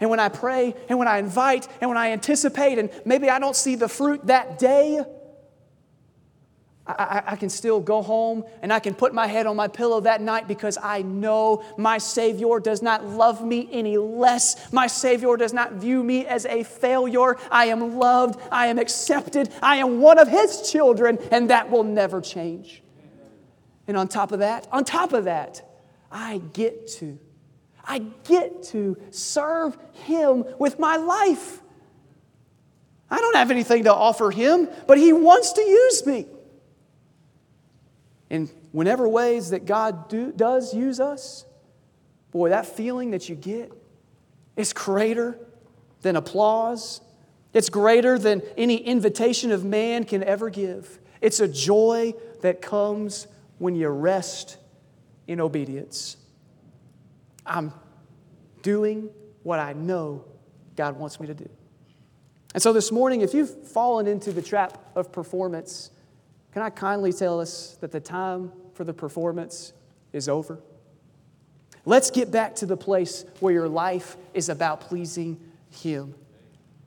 and 0.04 0.10
when 0.10 0.20
I 0.20 0.28
pray 0.28 0.74
and 0.90 0.98
when 0.98 1.08
I 1.08 1.16
invite 1.16 1.66
and 1.80 1.88
when 1.88 1.96
I 1.96 2.10
anticipate, 2.10 2.78
and 2.78 2.90
maybe 3.06 3.30
I 3.30 3.38
don't 3.38 3.56
see 3.56 3.74
the 3.74 3.88
fruit 3.88 4.26
that 4.26 4.58
day, 4.58 5.02
I, 6.86 7.22
I, 7.28 7.36
can 7.36 7.48
still 7.48 7.80
go 7.80 8.02
home 8.02 8.44
and 8.60 8.70
I 8.70 8.80
can 8.80 8.92
put 8.92 9.14
my 9.14 9.26
head 9.26 9.46
on 9.46 9.56
my 9.56 9.66
pillow 9.66 10.00
that 10.00 10.20
night 10.20 10.46
because 10.46 10.76
I 10.76 11.00
know 11.00 11.64
my 11.78 11.96
Savior 11.96 12.60
does 12.60 12.82
not 12.82 13.06
love 13.06 13.42
me 13.42 13.66
any 13.72 13.96
less. 13.96 14.70
My 14.74 14.88
Savior 14.88 15.38
does 15.38 15.54
not 15.54 15.72
view 15.72 16.04
me 16.04 16.26
as 16.26 16.44
a 16.44 16.64
failure. 16.64 17.38
I 17.50 17.68
am 17.68 17.96
loved, 17.96 18.38
I 18.52 18.66
am 18.66 18.78
accepted, 18.78 19.48
I 19.62 19.76
am 19.76 20.02
one 20.02 20.18
of 20.18 20.28
His 20.28 20.70
children, 20.70 21.16
and 21.30 21.48
that 21.48 21.70
will 21.70 21.84
never 21.84 22.20
change. 22.20 22.82
And 23.88 23.96
on 23.96 24.08
top 24.08 24.32
of 24.32 24.40
that, 24.40 24.68
on 24.70 24.84
top 24.84 25.14
of 25.14 25.24
that, 25.24 25.66
I 26.12 26.42
get 26.52 26.88
to 26.98 27.18
I 27.86 28.00
get 28.24 28.62
to 28.64 28.96
serve 29.10 29.76
Him 29.92 30.44
with 30.58 30.78
my 30.78 30.96
life. 30.96 31.60
I 33.10 33.18
don't 33.18 33.36
have 33.36 33.50
anything 33.50 33.84
to 33.84 33.94
offer 33.94 34.30
Him, 34.30 34.68
but 34.86 34.98
He 34.98 35.12
wants 35.12 35.52
to 35.52 35.60
use 35.60 36.06
me. 36.06 36.26
In 38.30 38.48
whenever 38.72 39.08
ways 39.08 39.50
that 39.50 39.66
God 39.66 40.08
do, 40.08 40.32
does 40.32 40.74
use 40.74 40.98
us, 40.98 41.44
boy, 42.30 42.48
that 42.48 42.66
feeling 42.66 43.12
that 43.12 43.28
you 43.28 43.36
get 43.36 43.70
is 44.56 44.72
greater 44.72 45.38
than 46.02 46.16
applause. 46.16 47.00
It's 47.52 47.68
greater 47.68 48.18
than 48.18 48.42
any 48.56 48.76
invitation 48.76 49.52
of 49.52 49.64
man 49.64 50.04
can 50.04 50.24
ever 50.24 50.50
give. 50.50 50.98
It's 51.20 51.40
a 51.40 51.48
joy 51.48 52.14
that 52.40 52.60
comes 52.60 53.26
when 53.58 53.76
you 53.76 53.88
rest 53.88 54.56
in 55.26 55.40
obedience. 55.40 56.16
I'm 57.46 57.72
doing 58.62 59.10
what 59.42 59.58
I 59.58 59.72
know 59.74 60.24
God 60.76 60.98
wants 60.98 61.20
me 61.20 61.26
to 61.26 61.34
do. 61.34 61.48
And 62.54 62.62
so 62.62 62.72
this 62.72 62.92
morning, 62.92 63.20
if 63.20 63.34
you've 63.34 63.68
fallen 63.68 64.06
into 64.06 64.32
the 64.32 64.42
trap 64.42 64.78
of 64.94 65.12
performance, 65.12 65.90
can 66.52 66.62
I 66.62 66.70
kindly 66.70 67.12
tell 67.12 67.40
us 67.40 67.76
that 67.80 67.90
the 67.90 68.00
time 68.00 68.52
for 68.74 68.84
the 68.84 68.94
performance 68.94 69.72
is 70.12 70.28
over? 70.28 70.60
Let's 71.84 72.10
get 72.10 72.30
back 72.30 72.54
to 72.56 72.66
the 72.66 72.76
place 72.76 73.24
where 73.40 73.52
your 73.52 73.68
life 73.68 74.16
is 74.32 74.48
about 74.48 74.80
pleasing 74.80 75.40
Him. 75.70 76.14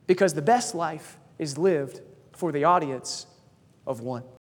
Because 0.06 0.34
the 0.34 0.42
best 0.42 0.74
life 0.74 1.18
is 1.38 1.58
lived 1.58 2.00
for 2.32 2.50
the 2.50 2.64
audience 2.64 3.26
of 3.86 4.00
one. 4.00 4.24